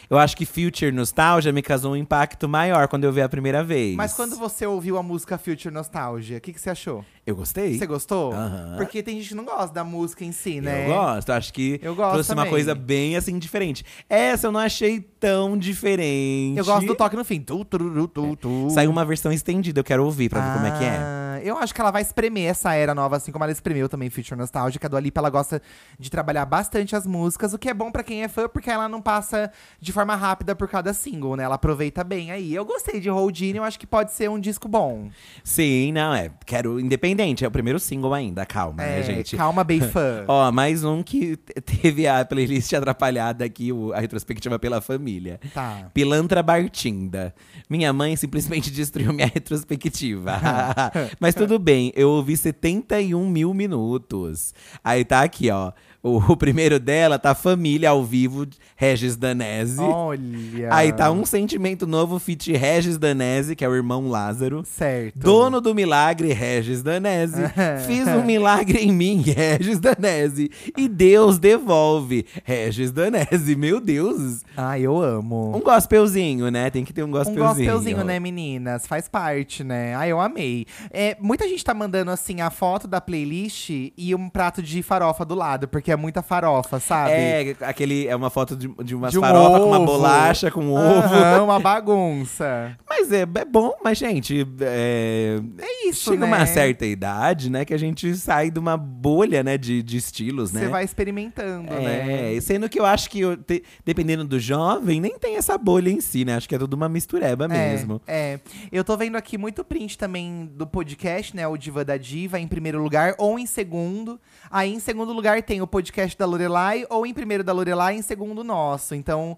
[0.09, 3.65] Eu acho que Future Nostalgia me causou um impacto maior quando eu vi a primeira
[3.65, 3.97] vez.
[3.97, 7.05] Mas quando você ouviu a música Future Nostalgia, o que, que você achou?
[7.27, 7.77] Eu gostei.
[7.77, 8.33] Você gostou?
[8.33, 8.75] Aham.
[8.77, 10.85] Porque tem gente que não gosta da música em si, né?
[10.89, 12.51] Eu gosto, acho que Eu gosto trouxe uma também.
[12.53, 13.85] coisa bem assim diferente.
[14.09, 16.57] Essa eu não achei tão diferente.
[16.59, 17.41] Eu gosto do toque no fim.
[17.41, 18.71] Tu, tu, tu, tu.
[18.71, 20.97] Saiu uma versão estendida, eu quero ouvir pra ver como é que é.
[20.99, 24.11] Ah, Eu acho que ela vai espremer essa era nova, assim como ela espremeu também
[24.11, 24.81] Future Nostalgia.
[24.83, 25.63] A Dua Lipa, ela gosta
[25.99, 28.89] de trabalhar bastante as músicas, o que é bom pra quem é fã, porque ela
[28.89, 31.45] não passa de forma rápida por cada single, né?
[31.45, 32.55] Ela aproveita bem aí.
[32.55, 35.09] Eu gostei de Houdini, eu acho que pode ser um disco bom.
[35.45, 36.31] Sim, não, é.
[36.45, 39.37] Quero independente, é o primeiro single ainda, calma, né, É, gente?
[39.37, 40.25] calma, bem fã.
[40.27, 45.39] Ó, mais um que te- teve a playlist atrapalhada aqui, a retrospectiva pela família.
[45.55, 45.91] Tá.
[45.95, 47.35] Pilantra Bartinda.
[47.71, 50.41] Minha mãe simplesmente destruiu minha retrospectiva.
[51.21, 54.55] Mas tudo bem, eu ouvi 71 mil minutos.
[54.83, 55.73] Aí tá aqui, ó.
[56.07, 58.47] O, o primeiro dela tá Família ao vivo,
[58.77, 59.81] Regis Danese.
[59.81, 60.73] Olha.
[60.73, 64.63] Aí tá Um Sentimento Novo, feat Regis Danese, que é o irmão Lázaro.
[64.65, 65.19] Certo.
[65.19, 67.43] Dono do milagre, Regis Danese.
[67.87, 70.51] Fiz um milagre em mim, Regis Danese.
[70.77, 73.57] E Deus devolve, Regis Danese.
[73.57, 74.45] Meu Deus.
[74.57, 75.57] Ah, eu amo.
[75.57, 76.71] Um gospelzinho, né?
[76.71, 77.47] Tem que ter um Um gospelzinho.
[77.49, 78.87] gospelzinho, né, meninas?
[78.87, 79.97] Faz parte, né?
[79.97, 80.67] Ah, eu amei.
[80.93, 85.25] É, muita gente tá mandando, assim, a foto da playlist e um prato de farofa
[85.25, 87.11] do lado, porque é muita farofa, sabe?
[87.13, 89.87] É, aquele, é uma foto de, de umas De um farofas com uma ovo.
[89.87, 91.15] bolacha, com ovo.
[91.15, 92.77] Aham, uma bagunça.
[92.89, 96.37] Mas é, é bom, mas, gente, é, É isso, chega né?
[96.37, 100.53] uma certa idade, né, que a gente sai de uma bolha, né, de, de estilos,
[100.53, 100.61] né?
[100.63, 102.37] Você vai experimentando, né?
[102.37, 105.91] É, sendo que eu acho que, eu te- dependendo do jovem, nem tem essa bolha
[105.91, 106.37] em si, né?
[106.37, 108.01] Acho que é tudo uma mistureba mesmo.
[108.07, 108.41] É, é.
[108.73, 111.47] Eu tô vendo aqui muito print também do podcast, né?
[111.47, 114.21] O Diva da Diva, em primeiro lugar, ou em segundo.
[114.51, 115.86] Aí, em segundo lugar, tem o podcast
[116.17, 118.95] da Lorelai, ou em primeiro da Lorelai, em segundo nosso.
[118.95, 119.37] Então,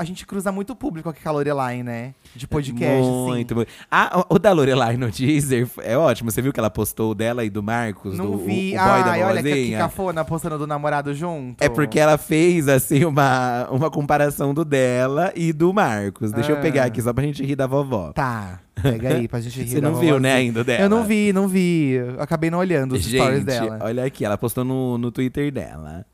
[0.00, 2.14] a gente cruza muito público aqui com a Lorelai, né?
[2.34, 3.54] De podcast, Muito, assim.
[3.54, 3.70] muito.
[3.90, 6.30] Ah, o da Lorelai no teaser é ótimo.
[6.30, 8.16] Você viu que ela postou o dela e do Marcos?
[8.16, 8.74] Não do, vi.
[8.76, 11.62] O, o boy da Ai, olha que, que cafona postando do namorado junto.
[11.62, 16.32] É porque ela fez, assim, uma, uma comparação do dela e do Marcos.
[16.32, 16.60] Deixa eu Ah.
[16.60, 18.12] pegar aqui, só pra gente rir da vovó.
[18.14, 20.34] Tá, pega aí pra gente rir Você da não viu, né, vovozinha.
[20.36, 20.82] ainda dela?
[20.82, 21.90] Eu não vi, não vi.
[21.92, 23.78] Eu acabei não olhando os stories Gente, dela.
[23.82, 26.06] olha aqui, ela postou no, no Twitter dela.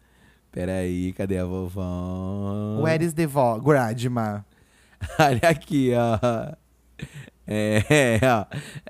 [0.56, 2.80] Peraí, cadê a vovó?
[2.80, 3.60] Where is the vo?
[3.60, 4.42] Gradma.
[5.20, 6.56] Olha aqui, ó.
[7.46, 8.46] É, ó.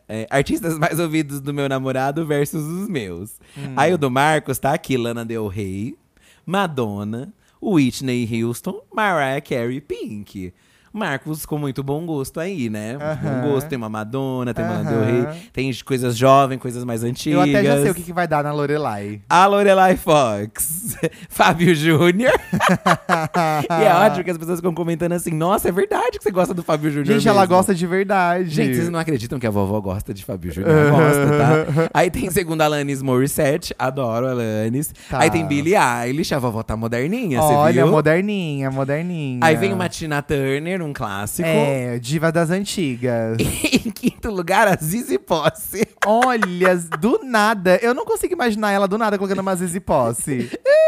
[0.08, 3.40] É, artistas mais ouvidos do meu namorado versus os meus.
[3.58, 3.74] Hum.
[3.74, 5.98] Aí o do Marcos tá aqui: Lana Del Rey,
[6.46, 10.54] Madonna, Whitney Houston, Mariah Carey, Pink.
[10.96, 12.96] Marcos com muito bom gosto aí, né?
[13.22, 14.82] Bom gosto, tem uma Madonna, tem uma.
[14.82, 17.38] Del Rey, tem coisas jovens, coisas mais antigas.
[17.38, 19.20] Eu até já sei o que, que vai dar na Lorelai.
[19.28, 20.96] A Lorelai Fox,
[21.28, 22.32] Fábio Júnior.
[23.80, 26.54] e é ótimo que as pessoas ficam comentando assim: nossa, é verdade que você gosta
[26.54, 27.14] do Fábio Júnior.
[27.14, 28.50] Gente, ela mesmo." gosta de verdade.
[28.50, 30.90] Gente, vocês não acreditam que a vovó gosta de Fábio Júnior?
[30.90, 31.90] Gosta, tá?
[31.94, 34.92] Aí tem segundo Alanis Morissette, adoro Alanis.
[35.08, 35.20] Tá.
[35.20, 37.92] Aí tem Billie Eilish, a vovó tá moderninha, você Olha, viu?
[37.92, 39.40] moderninha, moderninha.
[39.42, 41.48] Aí vem uma Tina Turner, um clássico.
[41.48, 43.36] É, diva das antigas.
[44.10, 45.84] quinto lugar, a Zizi Posse.
[46.06, 47.76] Olha, do nada.
[47.82, 50.48] Eu não consigo imaginar ela do nada colocando uma Zizi Posse.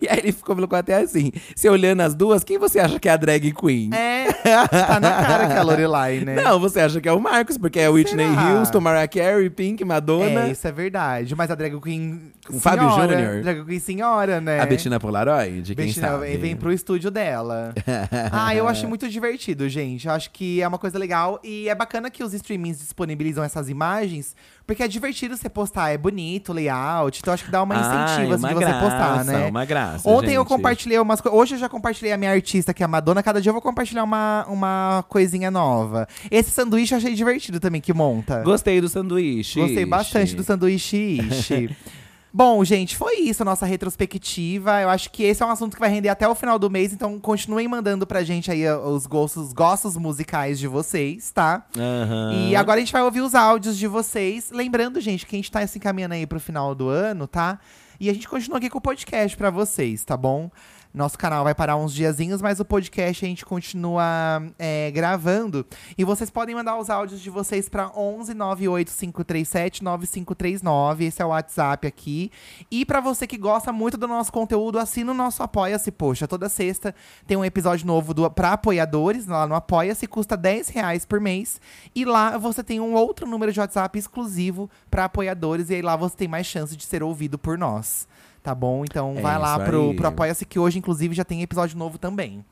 [0.00, 3.08] E aí ele ficou colocou até assim: você olhando as duas, quem você acha que
[3.08, 3.90] é a drag queen?
[3.94, 6.34] É, tá na cara que é a Lorelai, né?
[6.42, 8.58] Não, você acha que é o Marcos, porque é Whitney Será?
[8.58, 10.48] Houston, Mariah Carey, Pink, Madonna.
[10.48, 11.34] É, isso é verdade.
[11.34, 13.42] Mas a drag queen Com Fábio Júnior.
[13.42, 14.60] Drag queen senhora, né?
[14.60, 16.36] A Bettina Polaroid, quem Bettina sabe?
[16.36, 17.72] vem pro estúdio dela.
[18.32, 19.68] ah, eu achei muito divertido.
[19.68, 20.06] gente.
[20.06, 21.40] Eu acho que é uma coisa legal.
[21.42, 24.34] E é bacana que os streamings disponibilizam essas imagens,
[24.66, 27.18] porque é divertido você postar, é bonito, layout.
[27.20, 29.46] Então acho que dá uma incentiva assim, de uma você graça, postar, né?
[29.46, 30.08] Uma graça.
[30.08, 30.48] Ontem eu gente.
[30.48, 31.38] compartilhei umas coisas.
[31.38, 33.22] Hoje eu já compartilhei a minha artista, que é a Madonna.
[33.22, 36.08] Cada dia eu vou compartilhar uma, uma coisinha nova.
[36.30, 38.42] Esse sanduíche eu achei divertido também, que monta.
[38.42, 39.60] Gostei do sanduíche.
[39.60, 41.76] Gostei bastante do sanduíche ishi.
[42.36, 44.80] Bom, gente, foi isso a nossa retrospectiva.
[44.80, 46.92] Eu acho que esse é um assunto que vai render até o final do mês,
[46.92, 51.64] então continuem mandando pra gente aí os gostos, gostos musicais de vocês, tá?
[51.78, 52.32] Aham.
[52.32, 54.50] E agora a gente vai ouvir os áudios de vocês.
[54.50, 57.60] Lembrando, gente, que a gente tá se encaminhando aí pro final do ano, tá?
[58.00, 60.50] E a gente continua aqui com o podcast pra vocês, tá bom?
[60.94, 65.66] Nosso canal vai parar uns diazinhos, mas o podcast a gente continua é, gravando.
[65.98, 71.04] E vocês podem mandar os áudios de vocês pra 11 98537 9539.
[71.04, 72.30] Esse é o WhatsApp aqui.
[72.70, 75.90] E pra você que gosta muito do nosso conteúdo, assina o nosso Apoia-se.
[75.90, 76.94] Poxa, toda sexta
[77.26, 80.06] tem um episódio novo do, pra apoiadores lá no Apoia-se.
[80.06, 81.60] Custa 10 reais por mês.
[81.92, 85.70] E lá você tem um outro número de WhatsApp exclusivo pra apoiadores.
[85.70, 88.06] E aí lá você tem mais chance de ser ouvido por nós.
[88.44, 88.84] Tá bom?
[88.84, 89.96] Então É vai lá pro, aí.
[89.96, 92.44] pro Apoia-se, que hoje, inclusive, já tem episódio novo também.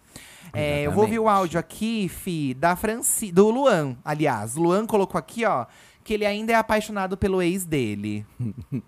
[0.55, 4.57] É, eu vou ouvir o áudio aqui, Fi, da Franci, do Luan, aliás.
[4.57, 5.66] Luan colocou aqui, ó,
[6.03, 8.24] que ele ainda é apaixonado pelo ex dele.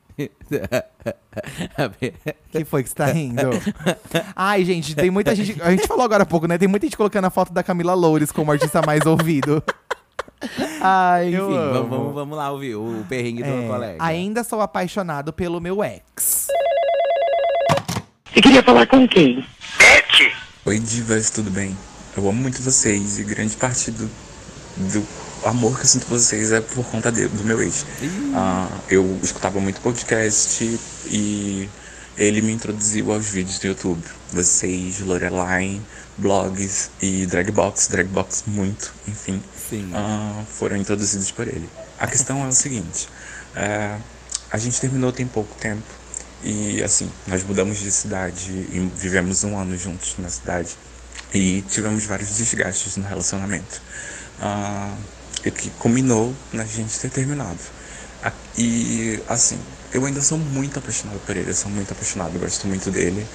[2.50, 3.50] que foi que você tá rindo?
[4.34, 5.60] Ai, gente, tem muita gente.
[5.62, 6.58] A gente falou agora há pouco, né?
[6.58, 9.62] Tem muita gente colocando a foto da Camila Loures como artista mais ouvido.
[10.80, 11.72] Ai, enfim, amo.
[11.72, 13.96] vamos, vamos, vamos lá ouvir o perrengue do É, meu colega.
[14.04, 16.48] ainda sou apaixonado pelo meu ex.
[18.34, 19.46] Você queria falar com quem?
[20.64, 21.76] Oi divas, tudo bem?
[22.16, 24.10] Eu amo muito vocês e grande parte do,
[24.76, 25.06] do
[25.44, 27.86] amor que eu sinto por vocês é por conta de- do meu ex.
[28.34, 31.68] Ah, eu escutava muito podcast e
[32.16, 34.02] ele me introduziu aos vídeos do YouTube.
[34.32, 35.80] Vocês, Lorelai,
[36.18, 39.40] blogs e Dragbox, Dragbox muito, enfim.
[39.70, 39.90] Sim.
[39.94, 41.68] ah, foram introduzidos por ele.
[41.98, 43.08] A questão é o seguinte,
[43.54, 43.96] é,
[44.50, 45.82] a gente terminou tem pouco tempo
[46.44, 50.70] e assim, nós mudamos de cidade e vivemos um ano juntos na cidade
[51.32, 53.80] e tivemos vários desgastes no relacionamento.
[54.40, 54.94] Ah,
[55.44, 57.58] e que culminou na gente ter terminado.
[58.22, 59.58] A- E assim,
[59.92, 63.26] eu ainda sou muito apaixonado por ele, eu sou muito apaixonado, gosto muito dele.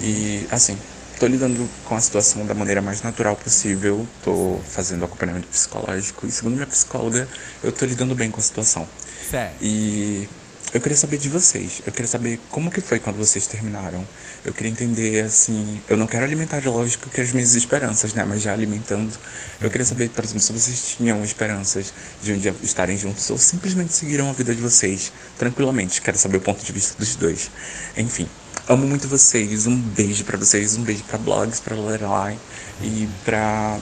[0.00, 0.76] E assim,
[1.20, 6.30] tô lidando com a situação da maneira mais natural possível, tô fazendo acompanhamento psicológico e
[6.32, 7.28] segundo minha psicóloga,
[7.62, 8.88] eu tô lidando bem com a situação.
[9.30, 9.54] Certo.
[9.62, 10.28] E
[10.74, 11.82] eu queria saber de vocês.
[11.86, 14.06] Eu queria saber como que foi quando vocês terminaram.
[14.44, 18.24] Eu queria entender, assim, eu não quero alimentar, lógico, que as minhas esperanças, né?
[18.24, 19.12] Mas já alimentando,
[19.60, 21.92] eu queria saber, por exemplo, se vocês tinham esperanças
[22.22, 26.00] de um dia estarem juntos ou simplesmente seguiram a vida de vocês tranquilamente.
[26.00, 27.50] Quero saber o ponto de vista dos dois.
[27.96, 28.26] Enfim,
[28.66, 29.66] amo muito vocês.
[29.66, 32.38] Um beijo pra vocês, um beijo pra blogs, pra Lorelai
[32.80, 33.78] e pra.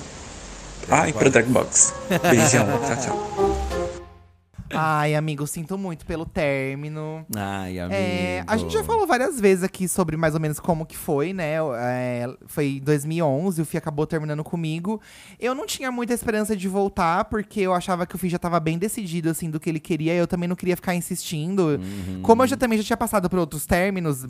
[0.90, 1.94] Ah, e pra Dragbox.
[2.30, 3.49] Beijão, tchau, tchau.
[4.72, 7.26] Ai, amigo, sinto muito pelo término.
[7.34, 7.94] Ai, amigo.
[7.94, 11.32] É, a gente já falou várias vezes aqui sobre mais ou menos como que foi,
[11.32, 11.54] né?
[11.78, 15.00] É, foi em 2011, o Fih acabou terminando comigo.
[15.38, 18.60] Eu não tinha muita esperança de voltar, porque eu achava que o Fih já tava
[18.60, 20.14] bem decidido, assim, do que ele queria.
[20.14, 21.80] Eu também não queria ficar insistindo.
[22.22, 24.24] Como eu já também já tinha passado por outros términos,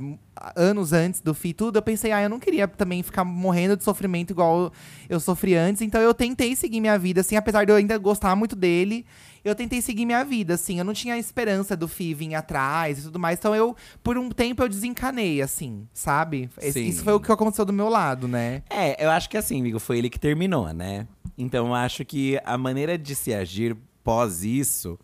[0.57, 3.85] anos antes do Fih tudo, eu pensei, ah, eu não queria também ficar morrendo de
[3.85, 4.73] sofrimento igual
[5.09, 5.83] eu sofri antes.
[5.83, 9.05] Então eu tentei seguir minha vida, assim, apesar de eu ainda gostar muito dele.
[9.45, 10.79] Eu tentei seguir minha vida, assim.
[10.79, 13.39] Eu não tinha a esperança do Fi vir atrás e tudo mais.
[13.39, 16.51] Então eu, por um tempo, eu desencanei, assim, sabe?
[16.59, 16.87] Sim.
[16.87, 18.63] Isso foi o que aconteceu do meu lado, né?
[18.69, 21.07] É, eu acho que assim, amigo, foi ele que terminou, né?
[21.37, 24.99] Então eu acho que a maneira de se agir pós isso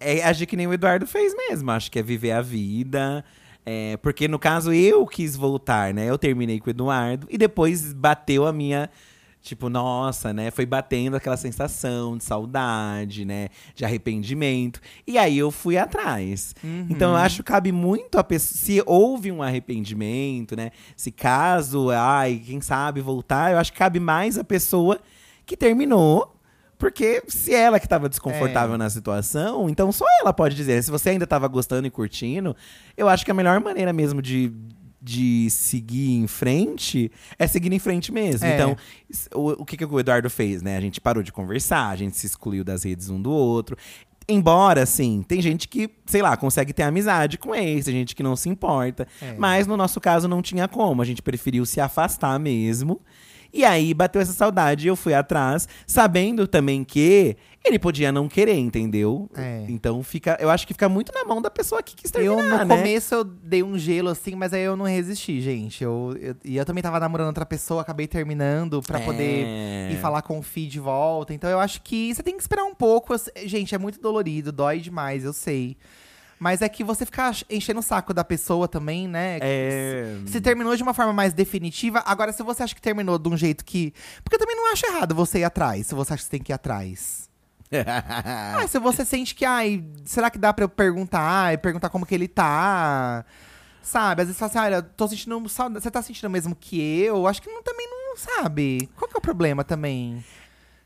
[0.00, 1.70] é agir que nem o Eduardo fez mesmo.
[1.70, 3.24] Acho que é viver a vida.
[3.64, 6.08] É, porque no caso eu quis voltar, né?
[6.08, 8.90] Eu terminei com o Eduardo e depois bateu a minha.
[9.42, 10.50] Tipo, nossa, né?
[10.50, 13.48] Foi batendo aquela sensação de saudade, né?
[13.74, 14.80] De arrependimento.
[15.06, 16.54] E aí eu fui atrás.
[16.90, 18.58] Então eu acho que cabe muito a pessoa.
[18.60, 20.70] Se houve um arrependimento, né?
[20.94, 25.00] Se caso, ai, quem sabe voltar, eu acho que cabe mais a pessoa
[25.46, 26.36] que terminou.
[26.76, 28.78] Porque se ela que estava desconfortável É.
[28.78, 30.82] na situação, então só ela pode dizer.
[30.82, 32.56] Se você ainda estava gostando e curtindo,
[32.96, 34.50] eu acho que a melhor maneira mesmo de,
[35.00, 38.46] de seguir em frente é seguir em frente mesmo.
[38.46, 38.54] É.
[38.54, 38.76] Então,
[39.34, 40.76] o, o que, que o Eduardo fez, né?
[40.76, 43.76] A gente parou de conversar, a gente se excluiu das redes um do outro.
[44.28, 48.22] Embora, assim, tem gente que, sei lá, consegue ter amizade com ex, tem gente que
[48.22, 49.08] não se importa.
[49.20, 49.34] É.
[49.36, 51.02] Mas no nosso caso não tinha como.
[51.02, 53.00] A gente preferiu se afastar mesmo.
[53.52, 58.26] E aí bateu essa saudade e eu fui atrás, sabendo também que ele podia não
[58.28, 59.28] querer, entendeu?
[59.36, 59.66] É.
[59.68, 62.60] Então fica, eu acho que fica muito na mão da pessoa que quis Eu, terminar,
[62.60, 62.76] no né?
[62.76, 65.84] começo, eu dei um gelo, assim, mas aí eu não resisti, gente.
[65.84, 69.90] Eu, eu- e eu também tava namorando outra pessoa, acabei terminando pra poder É.
[69.92, 71.34] ir falar com o Fih de volta.
[71.34, 73.12] Então eu acho que você tem que esperar um pouco.
[73.12, 75.76] Eu Gente, é muito dolorido, dói demais, eu sei.
[76.40, 79.38] Mas é que você ficar enchendo o saco da pessoa também, né?
[79.42, 80.16] É.
[80.24, 83.28] Se, se terminou de uma forma mais definitiva, agora se você acha que terminou de
[83.28, 83.92] um jeito que.
[84.24, 86.42] Porque eu também não acho errado você ir atrás, se você acha que você tem
[86.42, 87.28] que ir atrás.
[87.72, 91.54] Ah, se você sente que, ai, será que dá pra eu perguntar?
[91.54, 93.24] E perguntar como que ele tá?
[93.80, 94.22] Sabe?
[94.22, 95.82] Às vezes você fala assim, olha, tô sentindo saudade.
[95.82, 97.28] Você tá sentindo o mesmo que eu?
[97.28, 98.88] Acho que não, também não sabe.
[98.96, 100.24] Qual que é o problema também?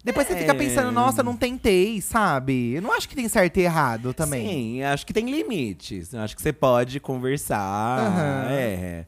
[0.05, 0.55] Depois você fica É.
[0.55, 2.75] pensando, nossa, não tentei, sabe?
[2.75, 4.47] Eu não acho que tem certo e errado também.
[4.47, 6.13] Sim, acho que tem limites.
[6.13, 8.01] Eu acho que você pode conversar.
[8.01, 8.47] Aham.
[8.53, 9.07] É.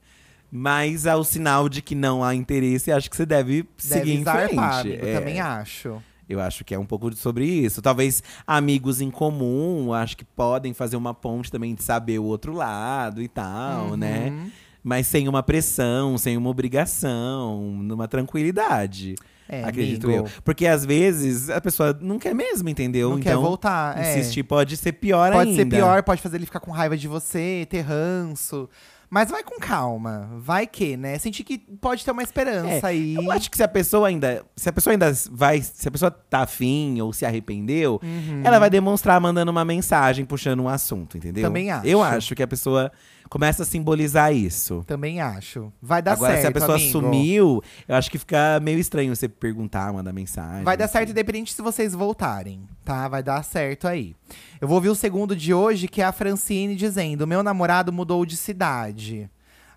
[0.50, 4.24] Mas ao sinal de que não há interesse, acho que você deve, seguir Deve em
[4.24, 4.92] zarpar, frente.
[4.94, 5.18] amigo, É.
[5.18, 6.02] também acho.
[6.28, 7.82] Eu acho que é um pouco sobre isso.
[7.82, 12.52] Talvez amigos em comum, acho que podem fazer uma ponte também de saber o outro
[12.54, 13.96] lado e tal, Uhum.
[13.96, 14.50] né?
[14.82, 19.14] Mas sem uma pressão, sem uma obrigação, numa tranquilidade.
[19.48, 20.26] É, acredito amigo.
[20.26, 20.32] eu.
[20.44, 23.10] Porque às vezes a pessoa não quer mesmo, entendeu?
[23.10, 24.18] Não quer então, voltar, é.
[24.18, 25.62] insistir pode ser pior Pode ainda.
[25.62, 28.68] ser pior, pode fazer ele ficar com raiva de você, ter ranço.
[29.08, 30.28] Mas vai com calma.
[30.36, 31.16] Vai que, né?
[31.18, 33.14] Sentir que pode ter uma esperança aí.
[33.16, 34.44] É, Eu acho que se a pessoa ainda.
[34.56, 35.62] Se a pessoa ainda vai.
[35.62, 38.42] Se a pessoa tá afim ou se arrependeu, Uhum.
[38.42, 41.44] ela vai demonstrar mandando uma mensagem, puxando um assunto, entendeu?
[41.44, 41.86] Também acho.
[41.86, 42.90] Eu acho que a pessoa
[43.28, 44.84] começa a simbolizar isso.
[44.86, 45.72] Também acho.
[45.80, 46.42] Vai dar Agora, certo.
[46.42, 46.92] se a pessoa amigo.
[46.92, 50.64] sumiu, eu acho que fica meio estranho você perguntar, mandar mensagem.
[50.64, 50.92] Vai dar assim.
[50.92, 53.08] certo independente se vocês voltarem, tá?
[53.08, 54.14] Vai dar certo aí.
[54.60, 58.24] Eu vou ouvir o segundo de hoje, que é a Francine dizendo: Meu namorado mudou
[58.24, 59.30] de cidade.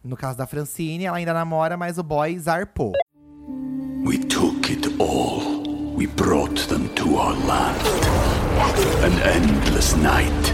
[0.03, 2.93] No caso da Francine, ela ainda namora, mas o boy zarpou.
[4.05, 5.59] We took it all.
[5.97, 7.77] We brought them to our land.
[9.03, 10.53] An endless night,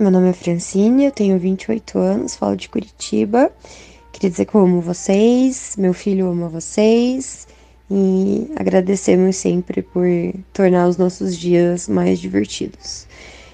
[0.00, 3.52] Meu nome é Francine, eu tenho 28 anos, falo de Curitiba.
[4.10, 7.46] Queria dizer que eu amo vocês, meu filho ama vocês
[7.90, 10.06] e agradecemos sempre por
[10.54, 13.06] tornar os nossos dias mais divertidos.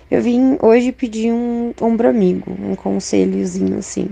[0.09, 4.09] Eu vim hoje pedir um ombro amigo, um conselhozinho assim.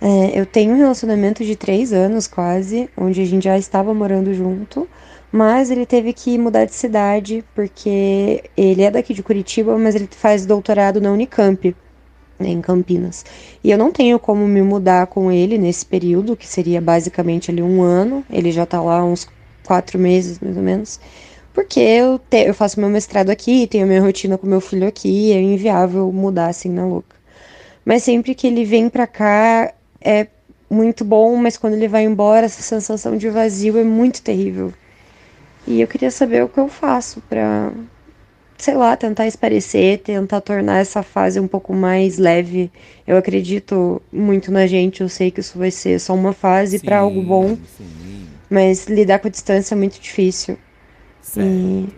[0.00, 4.32] É, eu tenho um relacionamento de três anos quase, onde a gente já estava morando
[4.32, 4.88] junto,
[5.36, 10.08] mas ele teve que mudar de cidade porque ele é daqui de Curitiba, mas ele
[10.12, 11.74] faz doutorado na Unicamp,
[12.38, 13.24] né, em Campinas.
[13.62, 17.62] E eu não tenho como me mudar com ele nesse período, que seria basicamente ali
[17.62, 18.24] um ano.
[18.30, 19.28] Ele já tá lá uns
[19.66, 21.00] quatro meses, mais ou menos.
[21.52, 25.32] Porque eu, te- eu faço meu mestrado aqui, tenho minha rotina com meu filho aqui,
[25.32, 27.16] é inviável mudar assim na louca.
[27.84, 30.28] Mas sempre que ele vem pra cá é
[30.70, 34.72] muito bom, mas quando ele vai embora, essa sensação de vazio é muito terrível.
[35.66, 37.72] E eu queria saber o que eu faço pra,
[38.58, 42.70] sei lá, tentar esparecer, tentar tornar essa fase um pouco mais leve.
[43.06, 46.98] Eu acredito muito na gente, eu sei que isso vai ser só uma fase pra
[46.98, 50.58] algo bom, Sim, mas lidar com a distância é muito difícil.
[51.22, 51.48] certo.
[51.48, 51.88] E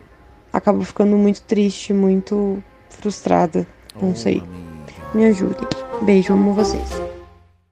[0.53, 3.67] acabo ficando muito triste, muito frustrada.
[4.01, 4.39] Não Oh, sei.
[4.39, 4.57] amiga.
[5.15, 5.67] Me ajudem.
[6.03, 7.06] Beijo, amo vocês.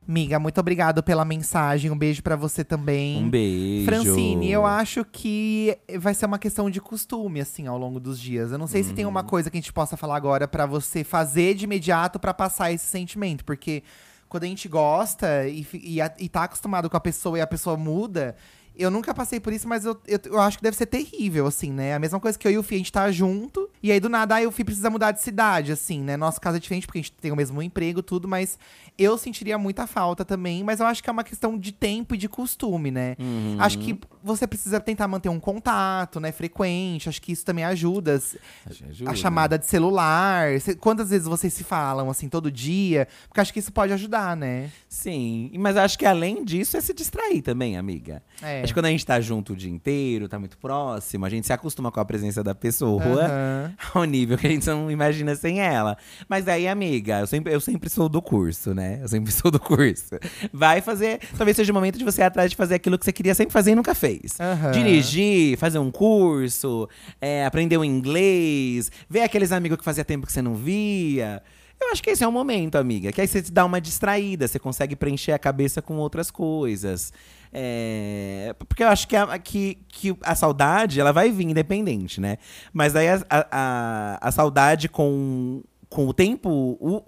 [0.06, 1.90] Miga, muito obrigado pela mensagem.
[1.90, 3.22] Um beijo pra você também.
[3.24, 3.86] Um beijo.
[3.86, 8.52] Francine, eu acho que vai ser uma questão de costume, assim, ao longo dos dias.
[8.52, 9.10] Eu não sei se tem Uhum.
[9.10, 12.70] uma coisa que a gente possa falar agora pra você fazer de imediato pra passar
[12.70, 13.44] esse sentimento.
[13.46, 13.82] Porque
[14.28, 17.76] quando a gente gosta e, e, e tá acostumado com a pessoa e a pessoa
[17.76, 18.36] muda.
[18.76, 21.72] Eu nunca passei por isso, mas eu, eu, eu acho que deve ser terrível, assim,
[21.72, 21.94] né?
[21.94, 23.70] A mesma coisa que eu e o Fih, a gente tá junto.
[23.82, 26.16] E aí, do nada, aí o Fih precisa mudar de cidade, assim, né?
[26.16, 28.26] Nosso caso é diferente, porque a gente tem o mesmo emprego, tudo.
[28.26, 28.58] Mas
[28.98, 30.64] eu sentiria muita falta também.
[30.64, 33.16] Mas eu acho que é uma questão de tempo e de costume, né?
[33.18, 33.56] Uhum.
[33.60, 37.08] Acho que você precisa tentar manter um contato, né, frequente.
[37.08, 38.20] Acho que isso também ajuda.
[38.68, 39.10] Ajuda.
[39.10, 40.48] A chamada de celular.
[40.80, 43.06] Quantas vezes vocês se falam, assim, todo dia?
[43.28, 44.70] Porque acho que isso pode ajudar, né?
[44.88, 48.22] Sim, mas acho que além disso é se distrair também, amiga.
[48.42, 48.63] É.
[48.64, 51.46] Acho que quando a gente tá junto o dia inteiro, tá muito próximo, a gente
[51.46, 53.24] se acostuma com a presença da pessoa.
[53.24, 53.74] Aham.
[53.94, 55.96] ao nível que a gente não imagina sem ela.
[56.28, 58.98] Mas aí, amiga, eu sempre, eu sempre sou do curso, né?
[59.02, 60.18] Eu sempre sou do curso.
[60.52, 61.20] Vai fazer.
[61.36, 63.52] Talvez seja o momento de você ir atrás de fazer aquilo que você queria sempre
[63.52, 64.38] fazer e nunca fez.
[64.40, 64.70] Aham.
[64.72, 66.88] Dirigir, fazer um curso,
[67.20, 71.42] é, aprender o inglês, ver aqueles amigos que fazia tempo que você não via.
[71.80, 73.12] Eu acho que esse é o momento, amiga.
[73.12, 77.12] Que aí você te dá uma distraída, você consegue preencher a cabeça com outras coisas.
[77.56, 82.36] É, porque eu acho que a, que, que a saudade, ela vai vir independente, né?
[82.72, 86.50] Mas aí a, a, a- saudade com, com o tempo.
[86.80, 87.02] o-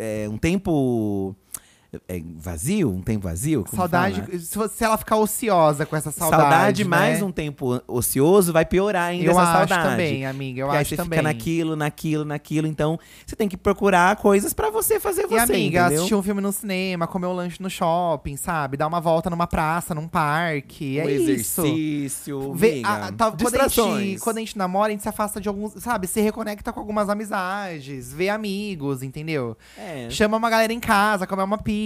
[0.00, 1.34] é, um tempo
[2.06, 2.90] é, vazio?
[2.90, 3.64] Um tempo vazio?
[3.64, 4.20] Como Saudade,
[4.50, 4.68] fala?
[4.68, 6.42] se, ela ficar ociosa com essa saudade.
[6.42, 6.90] Saudade, né?
[6.90, 9.90] mais um tempo ocioso vai piorar ainda Eu essa acho saudade.
[9.90, 10.60] também, amiga.
[10.60, 11.18] Eu Porque aí acho você também.
[11.18, 12.66] fica naquilo, naquilo, naquilo.
[12.66, 15.94] Então, você tem que procurar coisas pra você fazer E você, amiga, entendeu?
[15.96, 18.76] assistir um filme no cinema, comer um lanche no shopping, sabe?
[18.76, 21.00] Dar uma volta numa praça, num parque.
[21.02, 21.62] um é isso.
[21.62, 25.40] exercício, a- a- tá- quando, a gente, quando a gente namora, a gente se afasta
[25.40, 26.06] de alguns, sabe?
[26.06, 29.56] Se reconecta com algumas amizades, vê amigos, entendeu?
[29.78, 30.08] É.
[30.10, 31.77] Chama uma galera em casa, comer uma pizza.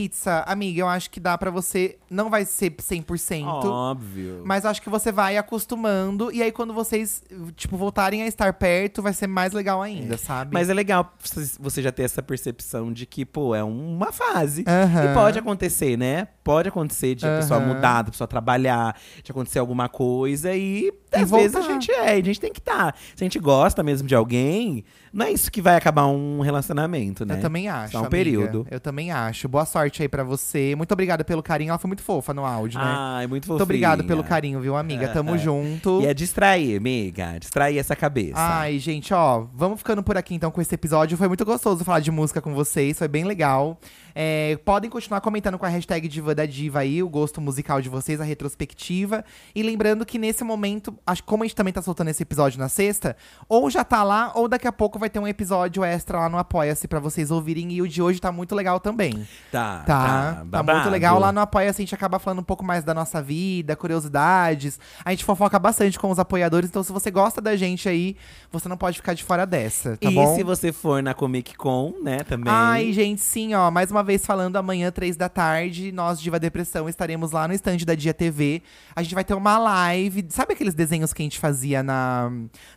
[0.46, 1.98] Amiga, eu acho que dá pra você.
[2.10, 3.44] Não vai ser 100%.
[3.46, 4.42] Óbvio.
[4.44, 6.30] Mas acho que você vai acostumando.
[6.32, 7.22] E aí, quando vocês,
[7.56, 10.52] tipo, voltarem a estar perto, vai ser mais legal ainda, sabe?
[10.52, 11.12] Mas é legal
[11.58, 14.64] você já ter essa percepção de que, pô, é uma fase.
[14.66, 15.10] Aham.
[15.10, 16.28] E pode acontecer, né?
[16.44, 20.92] Pode acontecer de a pessoa mudar, da pessoa trabalhar, de acontecer alguma coisa e E
[21.12, 22.96] às vezes a gente é, a gente tem que estar.
[23.14, 27.26] Se a gente gosta mesmo de alguém, não é isso que vai acabar um relacionamento,
[27.26, 27.34] né?
[27.34, 27.92] Eu também acho.
[27.92, 28.10] Só um amiga.
[28.10, 28.66] período.
[28.70, 29.48] Eu também acho.
[29.48, 30.74] Boa sorte aí pra você.
[30.74, 31.70] Muito obrigada pelo carinho.
[31.70, 32.86] Ela foi muito fofa no áudio, né?
[32.86, 33.54] Ai, muito fofinha.
[33.54, 35.08] Muito obrigado pelo carinho, viu, amiga?
[35.08, 36.00] Tamo junto.
[36.00, 37.38] E é distrair, amiga.
[37.38, 38.34] Distrair essa cabeça.
[38.36, 41.18] Ai, gente, ó, vamos ficando por aqui então com esse episódio.
[41.18, 43.78] Foi muito gostoso falar de música com vocês, foi bem legal.
[44.14, 47.88] É, podem continuar comentando com a hashtag Diva da Diva aí, o gosto musical de
[47.88, 49.24] vocês, a retrospectiva.
[49.54, 52.68] E lembrando que nesse momento, acho como a gente também tá soltando esse episódio na
[52.68, 53.16] sexta,
[53.48, 56.38] ou já tá lá, ou daqui a pouco vai ter um episódio extra lá no
[56.38, 57.72] Apoia-se pra vocês ouvirem.
[57.72, 59.26] E o de hoje tá muito legal também.
[59.50, 60.78] Tá, Tá, tá, babado.
[60.78, 61.18] muito legal.
[61.18, 64.78] Lá no Apoia-se a gente acaba falando um pouco mais da nossa vida, curiosidades.
[65.04, 66.68] A gente fofoca bastante com os apoiadores.
[66.68, 68.16] Então, se você gosta da gente aí,
[68.50, 70.34] você não pode ficar de fora dessa, tá e bom?
[70.34, 72.52] se você for na Comic Con, né, também.
[72.52, 73.70] Ai, gente, sim, ó.
[73.70, 77.78] Mais uma vez falando, amanhã, três da tarde, nós, Diva Depressão, estaremos lá no stand
[77.78, 78.62] da Dia TV.
[78.94, 80.26] A gente vai ter uma live.
[80.30, 82.30] Sabe aqueles desenhos que a gente fazia na,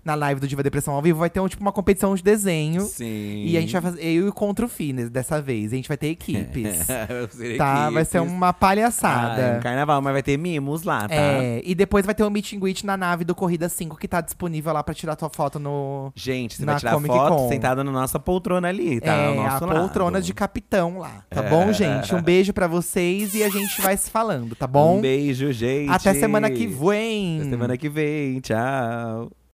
[0.03, 1.19] na live do Diva Depressão ao vivo?
[1.19, 2.81] Vai ter um, tipo uma competição de desenho.
[2.81, 3.43] Sim.
[3.45, 4.03] E a gente vai fazer.
[4.03, 5.73] Eu contra o Fines dessa vez.
[5.73, 6.85] A gente vai ter equipes.
[7.57, 7.89] Tá?
[7.89, 9.55] Vai ser uma palhaçada.
[9.55, 11.15] Ah, um carnaval, mas vai ter mimos lá, tá?
[11.15, 14.07] É, e depois vai ter um meet and greet na nave do Corrida 5 que
[14.07, 16.11] tá disponível lá pra tirar tua foto no.
[16.15, 17.49] Gente, você na vai tirar Comic foto Con.
[17.49, 19.13] sentada na nossa poltrona ali, tá?
[19.13, 19.67] é, a lado.
[19.67, 21.14] poltrona de capitão lá.
[21.29, 21.49] Tá É.
[21.49, 22.13] bom, gente?
[22.15, 24.97] Um beijo pra vocês e a gente vai se falando, tá bom?
[24.97, 25.89] Um beijo, gente.
[25.89, 27.41] Até semana que vem.
[27.41, 28.39] Até semana que vem.
[28.39, 29.31] Tchau.